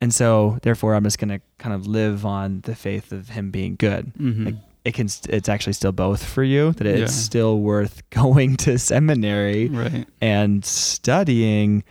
And 0.00 0.12
so, 0.14 0.58
therefore, 0.62 0.94
I'm 0.94 1.04
just 1.04 1.18
going 1.18 1.30
to 1.30 1.40
kind 1.58 1.74
of 1.74 1.86
live 1.86 2.26
on 2.26 2.60
the 2.62 2.74
faith 2.74 3.12
of 3.12 3.30
him 3.30 3.50
being 3.50 3.76
good 3.76 4.12
Mhm. 4.20 4.44
Like, 4.46 4.54
it 4.84 4.92
can 4.94 5.08
it's 5.30 5.48
actually 5.48 5.72
still 5.72 5.90
both 5.92 6.22
for 6.24 6.44
you 6.44 6.72
that 6.72 6.86
it's 6.86 7.00
Yeah. 7.00 7.06
still 7.06 7.60
worth 7.60 8.02
going 8.10 8.56
to 8.58 8.78
seminary 8.78 9.68
right 9.68 10.06
and 10.20 10.64
studying 10.64 11.82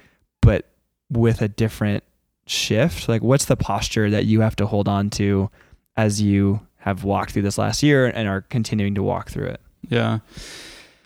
but 0.41 0.65
with 1.09 1.41
a 1.41 1.47
different 1.47 2.03
shift 2.47 3.09
like 3.09 3.21
what's 3.23 3.45
the 3.45 3.57
posture 3.57 4.09
that 4.11 4.25
you 4.25 4.41
have 4.41 4.55
to 4.57 4.65
hold 4.67 4.87
on 4.87 5.09
to 5.09 5.49
as 5.97 6.21
you 6.21 6.61
have 6.77 7.03
walked 7.03 7.31
through 7.31 7.41
this 7.41 7.57
last 7.57 7.81
year 7.83 8.05
and 8.05 8.27
are 8.29 8.41
continuing 8.41 8.93
to 8.95 9.03
walk 9.03 9.29
through 9.29 9.47
it 9.47 9.61
Yeah. 9.89 10.19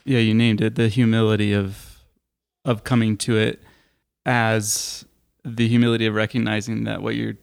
Yeah, 0.05 0.19
you 0.19 0.33
named 0.33 0.61
it. 0.61 0.75
The 0.75 0.87
humility 0.89 1.53
of 1.53 1.88
of 2.69 2.83
coming 2.83 3.17
to 3.17 3.37
it 3.37 3.61
as 4.25 5.05
the 5.43 5.67
humility 5.67 6.05
of 6.05 6.13
recognizing 6.13 6.83
that 6.83 7.01
what 7.01 7.15
you're 7.15 7.37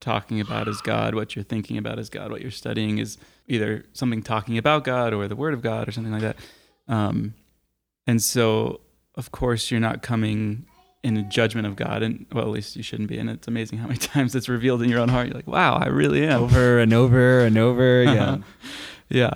talking 0.00 0.40
about 0.40 0.68
is 0.68 0.80
God, 0.80 1.14
what 1.14 1.34
you're 1.34 1.42
thinking 1.42 1.76
about 1.76 1.98
is 1.98 2.08
God, 2.08 2.30
what 2.30 2.40
you're 2.40 2.50
studying 2.50 2.98
is 2.98 3.18
either 3.46 3.84
something 3.92 4.22
talking 4.22 4.56
about 4.56 4.84
God 4.84 5.12
or 5.12 5.26
the 5.26 5.36
Word 5.36 5.54
of 5.54 5.62
God 5.62 5.88
or 5.88 5.92
something 5.92 6.12
like 6.12 6.22
that. 6.22 6.36
Um, 6.86 7.34
and 8.06 8.22
so, 8.22 8.80
of 9.16 9.32
course, 9.32 9.70
you're 9.70 9.80
not 9.80 10.02
coming 10.02 10.66
in 11.02 11.16
a 11.16 11.22
judgment 11.22 11.66
of 11.66 11.76
God, 11.76 12.02
and 12.02 12.26
well, 12.32 12.44
at 12.44 12.50
least 12.50 12.76
you 12.76 12.82
shouldn't 12.82 13.08
be. 13.08 13.18
And 13.18 13.28
it's 13.30 13.48
amazing 13.48 13.78
how 13.78 13.86
many 13.88 13.98
times 14.14 14.34
it's 14.34 14.48
revealed 14.48 14.82
in 14.82 14.88
your 14.88 15.00
own 15.00 15.08
heart. 15.08 15.26
You're 15.26 15.36
like, 15.36 15.46
wow, 15.46 15.74
I 15.74 15.86
really 15.86 16.26
am. 16.26 16.42
over 16.42 16.78
and 16.78 16.92
over 16.92 17.40
and 17.40 17.58
over 17.58 18.02
again 18.02 18.44
yeah. 19.08 19.34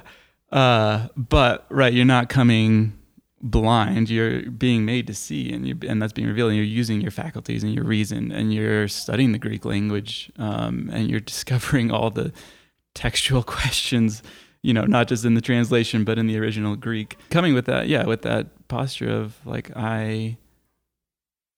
Uh, 0.50 1.09
but 1.16 1.66
right, 1.70 1.92
you're 1.92 2.05
not 2.05 2.28
coming 2.28 2.98
blind. 3.42 4.09
You're 4.09 4.50
being 4.50 4.85
made 4.85 5.07
to 5.09 5.14
see, 5.14 5.52
and 5.52 5.66
you 5.66 5.76
and 5.87 6.00
that's 6.00 6.12
being 6.12 6.28
revealed. 6.28 6.50
And 6.50 6.57
you're 6.57 6.64
using 6.64 7.00
your 7.00 7.11
faculties 7.11 7.62
and 7.62 7.74
your 7.74 7.85
reason, 7.85 8.31
and 8.31 8.55
you're 8.55 8.88
studying 8.88 9.33
the 9.33 9.38
Greek 9.38 9.64
language, 9.64 10.31
um, 10.38 10.88
and 10.92 11.11
you're 11.11 11.20
discovering 11.33 11.90
all 11.90 12.11
the 12.11 12.33
textual 12.94 13.42
questions. 13.59 14.22
You 14.62 14.72
know, 14.72 14.85
not 14.85 15.09
just 15.09 15.24
in 15.24 15.35
the 15.35 15.40
translation, 15.40 16.05
but 16.05 16.18
in 16.18 16.28
the 16.28 16.38
original 16.38 16.76
Greek. 16.76 17.18
Coming 17.31 17.52
with 17.52 17.66
that, 17.66 17.88
yeah, 17.88 18.05
with 18.07 18.22
that 18.22 18.68
posture 18.68 19.11
of 19.11 19.44
like 19.44 19.70
I. 19.76 20.38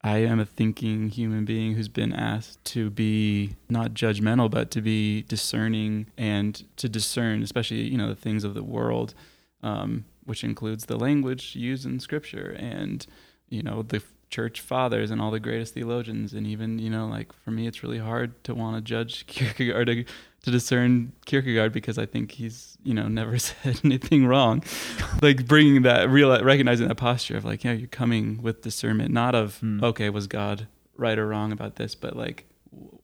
I 0.07 0.19
am 0.19 0.39
a 0.39 0.45
thinking 0.45 1.09
human 1.09 1.47
being 1.47 1.77
who's 1.77 1.89
been 1.89 2.13
asked 2.13 2.63
to 2.67 2.91
be 2.91 3.57
not 3.71 3.95
judgmental, 3.95 4.51
but 4.51 4.71
to 4.73 4.83
be 4.83 5.23
discerning 5.23 6.09
and 6.19 6.63
to 6.77 6.91
discern, 6.91 7.43
especially 7.43 7.89
you 7.89 7.97
know 7.97 8.09
the 8.09 8.15
things 8.15 8.45
of 8.45 8.53
the 8.53 8.63
world, 8.63 9.15
um, 9.63 10.05
which 10.25 10.45
includes 10.45 10.87
the 10.87 10.97
language 10.97 11.55
used 11.57 11.87
in 11.87 12.01
Scripture 12.01 12.57
and 12.59 13.07
you 13.49 13.63
know 13.63 13.83
the 13.83 14.03
church 14.31 14.61
fathers 14.61 15.13
and 15.13 15.21
all 15.21 15.31
the 15.31 15.39
greatest 15.39 15.75
theologians, 15.75 16.33
and 16.33 16.47
even 16.47 16.79
you 16.79 16.91
know 16.91 17.07
like 17.07 17.33
for 17.33 17.51
me, 17.51 17.67
it's 17.67 17.83
really 17.83 17.99
hard 17.99 18.43
to 18.45 18.55
want 18.55 18.77
to 18.77 18.81
judge 18.83 19.27
Kierkegaard 19.29 19.87
to, 19.87 20.05
to 20.43 20.51
discern 20.51 21.13
Kierkegaard 21.25 21.73
because 21.73 21.99
I 21.99 22.07
think 22.07 22.33
he's 22.33 22.77
you 22.83 22.95
know 22.95 23.09
never 23.09 23.39
said 23.49 23.81
anything 23.85 24.27
wrong. 24.27 24.65
like 25.23 25.47
bringing 25.47 25.83
that 25.83 26.09
real 26.11 26.43
recognizing 26.43 26.89
that 26.89 26.97
posture 26.97 27.37
of 27.37 27.45
like 27.45 27.65
yeah 27.65 27.73
you're 27.73 27.89
coming 27.89 28.43
with 28.43 28.63
discernment, 28.63 29.13
not 29.13 29.35
of 29.35 29.59
Hmm. 29.59 29.85
okay 29.85 30.11
was 30.11 30.27
God 30.27 30.67
right 30.97 31.19
or 31.19 31.27
wrong 31.27 31.53
about 31.53 31.77
this, 31.77 31.95
but 31.95 32.17
like 32.17 32.47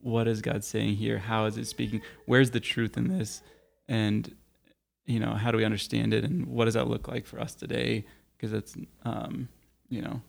what 0.02 0.26
is 0.26 0.40
God 0.42 0.64
saying 0.64 0.96
here? 0.96 1.18
How 1.18 1.44
is 1.44 1.56
it 1.56 1.66
speaking? 1.66 2.00
Where's 2.26 2.50
the 2.50 2.60
truth 2.60 2.96
in 2.96 3.08
this? 3.08 3.42
And 3.88 4.34
you 5.06 5.20
know 5.20 5.34
how 5.34 5.50
do 5.50 5.58
we 5.58 5.64
understand 5.64 6.14
it? 6.14 6.24
And 6.24 6.46
what 6.46 6.66
does 6.66 6.74
that 6.74 6.88
look 6.88 7.08
like 7.08 7.26
for 7.26 7.40
us 7.40 7.54
today? 7.54 8.04
Because 8.36 8.52
it's 8.52 8.76
um, 9.04 9.48
you 9.88 10.02
know 10.02 10.22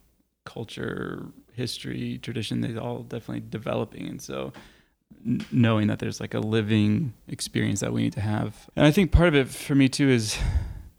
culture, 0.46 1.28
history, 1.54 2.18
tradition, 2.18 2.62
they're 2.62 2.80
all 2.80 3.04
definitely 3.04 3.44
developing, 3.50 4.08
and 4.08 4.22
so 4.22 4.52
n- 5.26 5.46
knowing 5.52 5.88
that 5.88 6.00
there's 6.00 6.20
like 6.20 6.34
a 6.34 6.40
living 6.40 7.14
experience 7.28 7.80
that 7.82 7.94
we 7.94 8.04
need 8.04 8.14
to 8.14 8.22
have. 8.22 8.70
And 8.76 8.86
I 8.86 8.92
think 8.92 9.12
part 9.12 9.28
of 9.28 9.36
it 9.36 9.50
for 9.50 9.76
me 9.76 9.88
too 9.90 10.10
is 10.10 10.38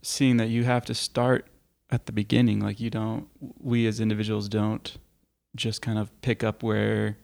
seeing 0.01 0.37
that 0.37 0.49
you 0.49 0.63
have 0.63 0.85
to 0.85 0.93
start 0.93 1.47
at 1.89 2.05
the 2.05 2.11
beginning. 2.11 2.59
Like 2.59 2.79
you 2.79 2.89
don't, 2.89 3.27
we 3.59 3.87
as 3.87 3.99
individuals 3.99 4.49
don't 4.49 4.97
just 5.55 5.81
kind 5.81 5.99
of 5.99 6.09
pick 6.21 6.43
up 6.43 6.63
where 6.63 7.17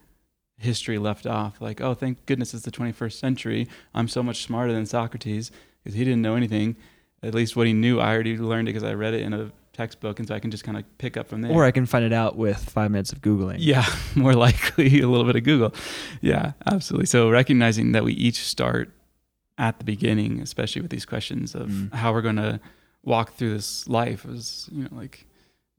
history 0.58 0.98
left 0.98 1.26
off. 1.26 1.60
Like, 1.62 1.82
oh, 1.82 1.94
thank 1.94 2.26
goodness 2.26 2.54
it's 2.54 2.64
the 2.64 2.72
21st 2.72 3.14
century. 3.14 3.68
I'm 3.94 4.08
so 4.08 4.22
much 4.22 4.44
smarter 4.44 4.74
than 4.74 4.86
Socrates 4.86 5.52
because 5.84 5.96
he 5.98 6.04
didn't 6.04 6.22
know 6.22 6.36
anything. 6.36 6.76
At 7.22 7.34
least 7.36 7.56
what 7.56 7.68
he 7.68 7.74
knew, 7.74 8.00
I 8.00 8.14
already 8.14 8.38
learned 8.38 8.68
it 8.70 8.74
because 8.74 8.84
I 8.84 8.94
read 8.94 9.14
it 9.14 9.22
in 9.24 9.34
a 9.34 9.52
textbook, 9.74 10.20
and 10.20 10.28
so 10.28 10.36
I 10.36 10.40
can 10.40 10.52
just 10.52 10.64
kind 10.64 10.78
of 10.78 10.84
pick 10.98 11.18
up 11.18 11.28
from 11.28 11.42
there. 11.42 11.52
Or 11.52 11.66
I 11.66 11.72
can 11.72 11.86
find 11.86 12.04
it 12.06 12.14
out 12.14 12.36
with 12.38 12.58
five 12.58 12.92
minutes 12.92 13.12
of 13.12 13.22
Googling. 13.22 13.58
Yeah, 13.60 13.86
more 14.16 14.34
likely 14.34 15.02
a 15.02 15.08
little 15.08 15.26
bit 15.26 15.36
of 15.36 15.44
Google. 15.44 15.74
Yeah, 16.22 16.54
absolutely. 16.66 17.08
So 17.08 17.30
recognizing 17.30 17.92
that 17.94 18.04
we 18.04 18.14
each 18.14 18.38
start 18.40 18.92
at 19.58 19.78
the 19.80 19.84
beginning, 19.86 20.40
especially 20.42 20.82
with 20.82 20.92
these 20.92 21.06
questions 21.06 21.56
of 21.56 21.68
Mm. 21.70 21.94
how 21.94 22.14
we're 22.14 22.22
going 22.22 22.38
to 22.38 22.60
walk 23.04 23.34
through 23.34 23.54
this 23.54 23.88
life, 23.90 24.26
is 24.26 24.70
you 24.72 24.84
know 24.84 24.90
like 24.94 25.26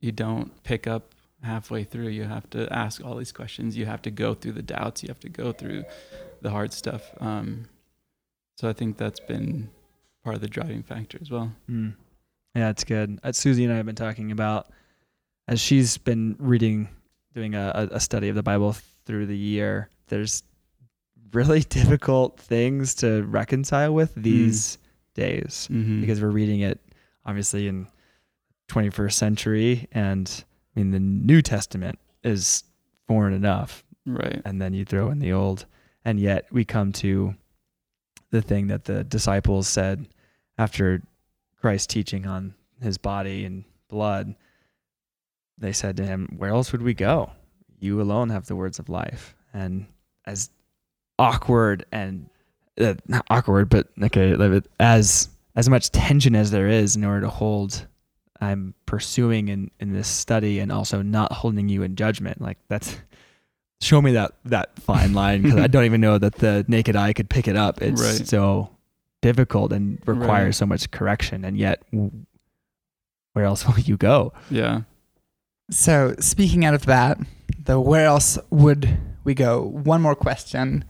you 0.00 0.12
don't 0.12 0.62
pick 0.62 0.86
up 0.86 1.14
halfway 1.42 1.84
through. 1.84 2.08
You 2.08 2.24
have 2.24 2.48
to 2.50 2.70
ask 2.70 3.02
all 3.02 3.16
these 3.16 3.32
questions. 3.32 3.76
You 3.78 3.86
have 3.86 4.02
to 4.02 4.10
go 4.10 4.34
through 4.34 4.52
the 4.52 4.62
doubts. 4.62 5.02
You 5.02 5.08
have 5.08 5.20
to 5.20 5.30
go 5.30 5.52
through 5.52 5.84
the 6.42 6.50
hard 6.50 6.74
stuff. 6.74 7.02
Um, 7.18 7.66
so 8.58 8.68
I 8.68 8.74
think 8.74 8.98
that's 8.98 9.20
been 9.20 9.70
part 10.24 10.34
of 10.36 10.40
the 10.42 10.48
driving 10.48 10.82
factor 10.82 11.18
as 11.20 11.30
well. 11.30 11.52
Mm. 11.68 11.94
Yeah, 12.54 12.70
it's 12.70 12.84
good. 12.84 13.18
Uh, 13.22 13.32
Susie 13.32 13.64
and 13.64 13.72
I 13.72 13.76
have 13.76 13.86
been 13.86 13.94
talking 13.94 14.32
about 14.32 14.68
as 15.48 15.60
she's 15.60 15.96
been 15.98 16.36
reading, 16.38 16.88
doing 17.34 17.54
a, 17.54 17.88
a 17.92 18.00
study 18.00 18.28
of 18.28 18.34
the 18.36 18.42
Bible 18.42 18.76
through 19.06 19.26
the 19.26 19.36
year. 19.36 19.88
There's 20.08 20.42
really 21.32 21.60
difficult 21.68 22.38
things 22.40 22.94
to 22.96 23.22
reconcile 23.22 23.94
with 23.94 24.14
these 24.14 24.78
days 25.14 25.68
Mm-hmm. 25.70 26.00
because 26.00 26.20
we're 26.20 26.28
reading 26.30 26.60
it 26.60 26.80
obviously 27.26 27.66
in 27.68 27.86
21st 28.68 29.12
century, 29.12 29.88
and 29.92 30.44
I 30.76 30.80
mean 30.80 30.90
the 30.92 31.00
New 31.00 31.42
Testament 31.42 31.98
is 32.22 32.62
foreign 33.08 33.34
enough, 33.34 33.84
right, 34.06 34.40
and 34.44 34.62
then 34.62 34.72
you 34.74 34.84
throw 34.84 35.10
in 35.10 35.18
the 35.18 35.32
Old, 35.32 35.66
and 36.04 36.20
yet 36.20 36.46
we 36.52 36.64
come 36.64 36.92
to 36.92 37.34
the 38.30 38.42
thing 38.42 38.68
that 38.68 38.84
the 38.84 39.04
disciples 39.04 39.66
said 39.68 40.06
after 40.58 41.02
Christ's 41.60 41.86
teaching 41.86 42.26
on 42.26 42.54
his 42.80 42.98
body 42.98 43.44
and 43.44 43.64
blood. 43.88 44.34
They 45.58 45.72
said 45.72 45.96
to 45.98 46.06
him, 46.06 46.34
Where 46.36 46.50
else 46.50 46.72
would 46.72 46.82
we 46.82 46.94
go? 46.94 47.32
You 47.78 48.00
alone 48.00 48.30
have 48.30 48.46
the 48.46 48.56
words 48.56 48.78
of 48.78 48.88
life. 48.88 49.34
And 49.52 49.86
as 50.24 50.50
awkward 51.18 51.84
and 51.92 52.30
uh, 52.80 52.94
not 53.06 53.26
awkward, 53.28 53.68
but 53.68 53.88
okay, 54.02 54.60
as 54.78 55.28
as 55.56 55.68
much 55.68 55.90
tension 55.90 56.34
as 56.34 56.50
there 56.50 56.68
is 56.68 56.96
in 56.96 57.04
order 57.04 57.22
to 57.22 57.28
hold 57.28 57.86
I'm 58.40 58.74
pursuing 58.86 59.48
in, 59.48 59.70
in 59.80 59.92
this 59.92 60.08
study 60.08 60.60
and 60.60 60.72
also 60.72 61.02
not 61.02 61.32
holding 61.32 61.68
you 61.68 61.82
in 61.82 61.94
judgment. 61.96 62.40
Like 62.40 62.58
that's 62.68 62.96
show 63.80 64.00
me 64.02 64.12
that 64.12 64.32
that 64.44 64.78
fine 64.80 65.12
line 65.14 65.42
because 65.42 65.58
I 65.58 65.66
don't 65.68 65.84
even 65.84 66.00
know 66.00 66.18
that 66.18 66.36
the 66.36 66.64
naked 66.68 66.96
eye 66.96 67.12
could 67.12 67.28
pick 67.30 67.48
it 67.48 67.56
up. 67.56 67.80
It's 67.82 68.00
Right. 68.02 68.26
so 68.26 68.70
difficult 69.22 69.72
and 69.72 69.98
requires 70.06 70.46
Right. 70.46 70.54
so 70.54 70.66
much 70.66 70.90
correction, 70.90 71.44
and 71.44 71.56
yet 71.56 71.82
where 73.32 73.44
else 73.44 73.66
will 73.66 73.78
you 73.78 73.96
go? 73.96 74.32
yeah, 74.50 74.82
So, 75.70 76.14
speaking 76.18 76.64
out 76.64 76.74
of 76.74 76.86
that, 76.86 77.18
the 77.64 77.78
where 77.80 78.06
else 78.06 78.38
would 78.50 78.98
we 79.24 79.34
go? 79.34 79.62
One 79.62 80.00
more 80.02 80.14
question, 80.16 80.84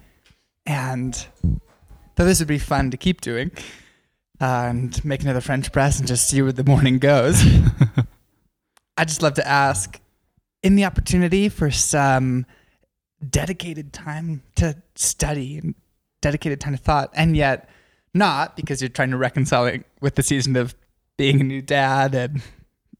and 0.66 1.26
though 2.16 2.24
this 2.24 2.38
would 2.38 2.48
be 2.48 2.58
fun 2.58 2.90
to 2.90 2.96
keep 2.96 3.20
doing, 3.20 3.50
uh, 4.40 4.68
and 4.70 5.04
make 5.04 5.22
another 5.22 5.40
French 5.42 5.70
press 5.70 5.98
and 5.98 6.08
just 6.08 6.28
see 6.28 6.40
where 6.40 6.52
the 6.52 6.64
morning 6.64 6.98
goes. 6.98 7.42
I 8.96 9.04
just 9.04 9.22
love 9.22 9.34
to 9.34 9.46
ask, 9.46 10.00
in 10.62 10.76
the 10.76 10.84
opportunity 10.84 11.48
for 11.48 11.70
some 11.70 12.46
dedicated 13.28 13.92
time 13.92 14.42
to 14.56 14.76
study 14.94 15.58
and 15.58 15.74
dedicated 16.20 16.60
time 16.60 16.76
to 16.76 16.82
thought, 16.82 17.10
and 17.14 17.36
yet 17.36 17.68
not 18.14 18.56
because 18.56 18.80
you're 18.80 18.88
trying 18.88 19.10
to 19.10 19.16
reconcile 19.16 19.66
it 19.66 19.84
with 20.00 20.14
the 20.14 20.22
season 20.22 20.56
of 20.56 20.74
being 21.16 21.40
a 21.40 21.44
new 21.44 21.62
dad 21.62 22.14
and 22.14 22.42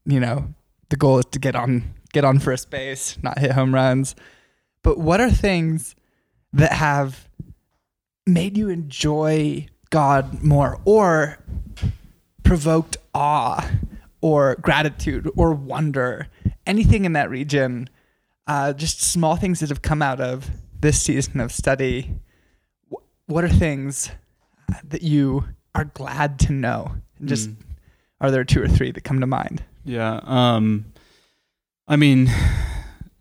you 0.05 0.19
know 0.19 0.53
the 0.89 0.95
goal 0.95 1.17
is 1.19 1.25
to 1.25 1.39
get 1.39 1.55
on 1.55 1.93
get 2.13 2.25
on 2.25 2.39
first 2.39 2.69
base, 2.69 3.17
not 3.21 3.39
hit 3.39 3.51
home 3.51 3.73
runs. 3.73 4.15
But 4.83 4.97
what 4.97 5.21
are 5.21 5.31
things 5.31 5.95
that 6.53 6.73
have 6.73 7.29
made 8.25 8.57
you 8.57 8.69
enjoy 8.69 9.67
God 9.89 10.43
more 10.43 10.79
or 10.85 11.39
provoked 12.43 12.97
awe 13.13 13.69
or 14.21 14.55
gratitude 14.55 15.29
or 15.35 15.53
wonder? 15.53 16.27
Anything 16.65 17.05
in 17.05 17.13
that 17.13 17.29
region, 17.29 17.89
uh, 18.51 18.73
just 18.73 19.01
small 19.01 19.37
things 19.37 19.61
that 19.61 19.69
have 19.69 19.81
come 19.81 20.01
out 20.01 20.19
of 20.19 20.49
this 20.81 21.01
season 21.01 21.39
of 21.39 21.51
study. 21.53 22.15
What 23.27 23.43
are 23.45 23.49
things 23.49 24.11
that 24.83 25.03
you 25.03 25.45
are 25.73 25.85
glad 25.85 26.37
to 26.39 26.51
know? 26.51 26.95
Just 27.23 27.49
Mm. 27.49 27.55
are 28.19 28.29
there 28.31 28.43
two 28.43 28.61
or 28.61 28.67
three 28.67 28.91
that 28.91 29.03
come 29.05 29.21
to 29.21 29.27
mind? 29.27 29.63
Yeah. 29.85 30.19
Um, 30.23 30.85
I 31.87 31.95
mean, 31.95 32.29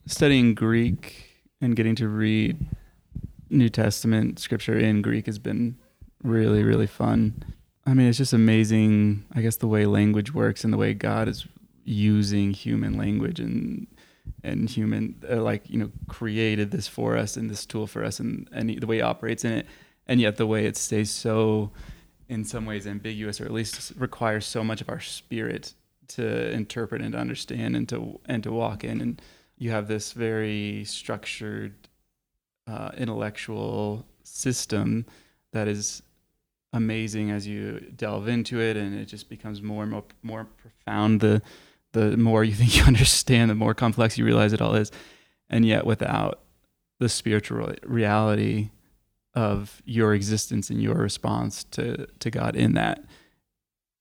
studying 0.07 0.55
Greek 0.55 1.31
and 1.61 1.77
getting 1.77 1.95
to 1.97 2.09
read 2.09 2.57
New 3.51 3.69
Testament 3.69 4.39
scripture 4.41 4.77
in 4.79 5.01
Greek 5.01 5.27
has 5.27 5.39
been 5.39 5.77
really, 6.25 6.65
really 6.65 6.87
fun. 6.89 7.45
I 7.87 7.95
mean, 7.95 8.09
it's 8.09 8.19
just 8.19 8.33
amazing, 8.33 9.25
I 9.33 9.43
guess, 9.43 9.57
the 9.57 9.69
way 9.69 9.87
language 9.87 10.35
works 10.35 10.65
and 10.65 10.73
the 10.73 10.77
way 10.79 10.93
God 10.95 11.29
is 11.29 11.47
using 11.85 12.53
human 12.53 12.97
language 12.97 13.39
and 13.41 13.87
and 14.43 14.69
human 14.69 15.23
uh, 15.31 15.43
like 15.43 15.69
you 15.69 15.79
know 15.79 15.91
created 16.09 16.71
this 16.71 16.87
for 16.87 17.17
us 17.17 17.37
and 17.37 17.51
this 17.51 17.67
tool 17.67 17.87
for 17.87 18.05
us 18.05 18.21
and 18.21 18.49
and 18.53 18.71
the 18.71 18.87
way 18.87 18.99
it 18.99 19.03
operates 19.03 19.45
in 19.45 19.53
it. 19.53 19.67
And 20.07 20.21
yet 20.21 20.37
the 20.37 20.47
way 20.47 20.67
it 20.67 20.77
stays 20.77 21.11
so 21.11 21.71
in 22.29 22.45
some 22.45 22.67
ways 22.67 22.87
ambiguous 22.87 23.41
or 23.41 23.45
at 23.45 23.53
least 23.53 23.93
requires 23.97 24.47
so 24.47 24.65
much 24.65 24.81
of 24.81 24.89
our 24.89 25.01
spirit 25.01 25.75
to 26.09 26.51
interpret 26.51 27.03
and 27.03 27.13
to 27.13 27.19
understand 27.19 27.77
and 27.77 27.89
to 27.89 28.21
and 28.27 28.43
to 28.43 28.53
walk 28.53 28.85
in. 28.85 29.01
And 29.01 29.23
you 29.59 29.71
have 29.71 29.89
this 29.89 30.13
very 30.13 30.85
structured 30.85 31.75
uh, 32.67 32.91
intellectual 32.97 34.07
system 34.23 35.07
that 35.53 35.69
is 35.69 36.03
amazing 36.73 37.31
as 37.31 37.47
you 37.47 37.81
delve 37.97 38.29
into 38.29 38.61
it 38.61 38.77
and 38.77 38.97
it 38.97 39.07
just 39.07 39.29
becomes 39.29 39.61
more 39.61 39.83
and 39.83 39.93
more 39.93 40.05
more 40.23 40.45
profound. 40.45 41.21
The 41.21 41.43
the 41.93 42.17
more 42.17 42.45
you 42.45 42.55
think 42.61 42.77
you 42.77 42.85
understand 42.85 43.51
the 43.51 43.55
more 43.55 43.75
complex 43.75 44.19
you 44.19 44.25
realize 44.25 44.53
it 44.53 44.63
all 44.63 44.75
is. 44.75 44.91
And 45.49 45.65
yet 45.65 45.85
without 45.85 46.41
the 46.99 47.09
spiritual 47.09 47.75
reality 47.83 48.71
of 49.35 49.81
your 49.85 50.15
existence 50.15 50.71
and 50.71 50.83
your 50.83 50.97
response 50.97 51.65
to 51.65 52.07
to 52.19 52.31
God 52.31 52.57
in 52.57 52.75
that 52.75 53.05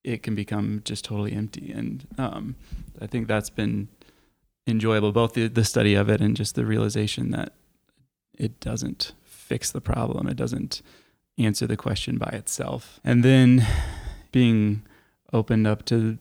it 0.03 0.23
can 0.23 0.35
become 0.35 0.81
just 0.85 1.05
totally 1.05 1.33
empty. 1.33 1.71
And 1.71 2.07
um, 2.17 2.55
I 3.01 3.07
think 3.07 3.27
that's 3.27 3.49
been 3.49 3.89
enjoyable 4.67 5.11
both 5.11 5.33
the, 5.33 5.47
the 5.47 5.65
study 5.65 5.95
of 5.95 6.09
it 6.09 6.21
and 6.21 6.35
just 6.35 6.55
the 6.55 6.65
realization 6.65 7.31
that 7.31 7.53
it 8.37 8.59
doesn't 8.59 9.13
fix 9.23 9.71
the 9.71 9.81
problem. 9.81 10.27
It 10.27 10.37
doesn't 10.37 10.81
answer 11.37 11.67
the 11.67 11.77
question 11.77 12.17
by 12.17 12.29
itself. 12.29 12.99
And 13.03 13.23
then 13.23 13.65
being 14.31 14.83
opened 15.33 15.67
up 15.67 15.85
to 15.85 16.17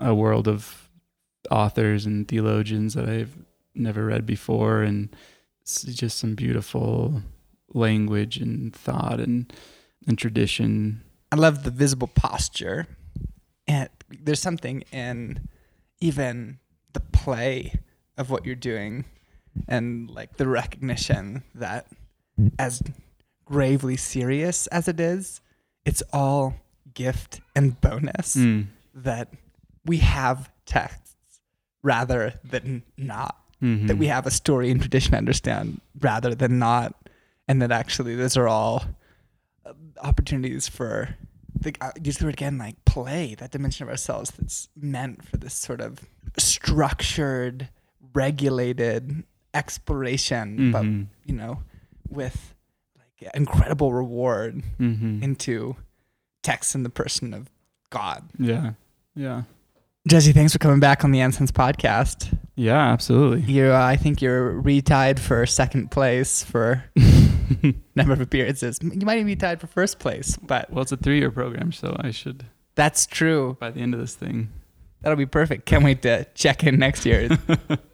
a 0.00 0.14
world 0.14 0.48
of 0.48 0.88
authors 1.50 2.06
and 2.06 2.26
theologians 2.28 2.94
that 2.94 3.08
I've 3.08 3.36
never 3.74 4.06
read 4.06 4.26
before 4.26 4.82
and 4.82 5.14
just 5.64 6.18
some 6.18 6.34
beautiful 6.34 7.22
language 7.72 8.36
and 8.38 8.74
thought 8.74 9.20
and 9.20 9.52
and 10.06 10.18
tradition 10.18 11.02
I 11.32 11.36
love 11.36 11.62
the 11.62 11.70
visible 11.70 12.08
posture. 12.08 12.88
And 13.68 13.88
there's 14.08 14.40
something 14.40 14.82
in 14.90 15.46
even 16.00 16.58
the 16.92 16.98
play 17.00 17.74
of 18.18 18.30
what 18.30 18.44
you're 18.44 18.56
doing 18.56 19.04
and 19.68 20.10
like 20.10 20.38
the 20.38 20.48
recognition 20.48 21.44
that 21.54 21.86
as 22.58 22.82
gravely 23.44 23.96
serious 23.96 24.66
as 24.68 24.88
it 24.88 24.98
is, 24.98 25.40
it's 25.84 26.02
all 26.12 26.54
gift 26.94 27.40
and 27.54 27.80
bonus 27.80 28.34
Mm. 28.34 28.66
that 28.94 29.28
we 29.84 29.98
have 29.98 30.50
texts 30.66 31.16
rather 31.82 32.34
than 32.44 32.82
not. 32.96 33.36
Mhm. 33.62 33.88
That 33.88 33.96
we 33.98 34.06
have 34.06 34.26
a 34.26 34.30
story 34.30 34.70
and 34.70 34.80
tradition 34.80 35.12
to 35.12 35.18
understand 35.18 35.80
rather 36.00 36.34
than 36.34 36.58
not. 36.58 36.94
And 37.48 37.60
that 37.62 37.72
actually 37.72 38.14
those 38.14 38.36
are 38.36 38.48
all 38.48 38.84
uh, 39.66 39.72
opportunities 40.02 40.66
for 40.68 41.16
the, 41.54 41.74
uh, 41.82 41.90
use 42.02 42.16
the 42.16 42.24
word 42.24 42.34
again 42.34 42.56
like 42.56 42.82
play 42.86 43.34
that 43.34 43.50
dimension 43.50 43.84
of 43.84 43.90
ourselves 43.90 44.30
that's 44.38 44.68
meant 44.74 45.22
for 45.28 45.36
this 45.36 45.52
sort 45.52 45.80
of 45.82 45.98
structured 46.38 47.68
regulated 48.14 49.24
exploration 49.52 50.70
but 50.72 50.82
Mhm. 50.84 51.06
you 51.24 51.34
know 51.34 51.62
with 52.08 52.54
like 52.96 53.30
incredible 53.34 53.92
reward 53.92 54.62
Mhm. 54.78 55.22
into 55.22 55.76
text 56.42 56.74
in 56.74 56.82
the 56.84 56.90
person 56.90 57.34
of 57.34 57.50
god 57.90 58.30
yeah 58.38 58.72
yeah 59.14 59.42
jesse 60.10 60.32
thanks 60.32 60.52
for 60.52 60.58
coming 60.58 60.80
back 60.80 61.04
on 61.04 61.12
the 61.12 61.20
Ensigns 61.20 61.52
podcast 61.52 62.36
Yeah, 62.56 62.90
absolutely. 62.92 63.40
You, 63.42 63.72
uh, 63.72 63.80
I 63.80 63.94
think 63.96 64.20
you're 64.20 64.60
retied 64.60 65.20
for 65.20 65.46
second 65.46 65.90
place 65.92 66.42
for 66.42 66.84
number 67.94 68.12
of 68.12 68.20
appearances. 68.20 68.80
You 68.82 69.06
might 69.06 69.14
even 69.14 69.26
be 69.26 69.36
tied 69.36 69.60
for 69.60 69.68
first 69.68 70.00
place, 70.00 70.36
but 70.42 70.68
Well, 70.70 70.82
it's 70.82 70.90
a 70.92 70.96
three-year 70.96 71.30
program, 71.30 71.70
so 71.72 71.96
I 72.00 72.10
should 72.10 72.44
that's 72.74 73.06
true. 73.06 73.56
by 73.60 73.70
the 73.70 73.80
end 73.80 73.94
of 73.94 74.00
this 74.00 74.16
thing. 74.16 74.50
That'll 75.00 75.16
be 75.16 75.26
perfect. 75.26 75.64
Can't 75.64 75.84
wait 75.84 76.02
to 76.02 76.26
check 76.34 76.64
in 76.64 76.78
next 76.78 77.06
year. 77.06 77.28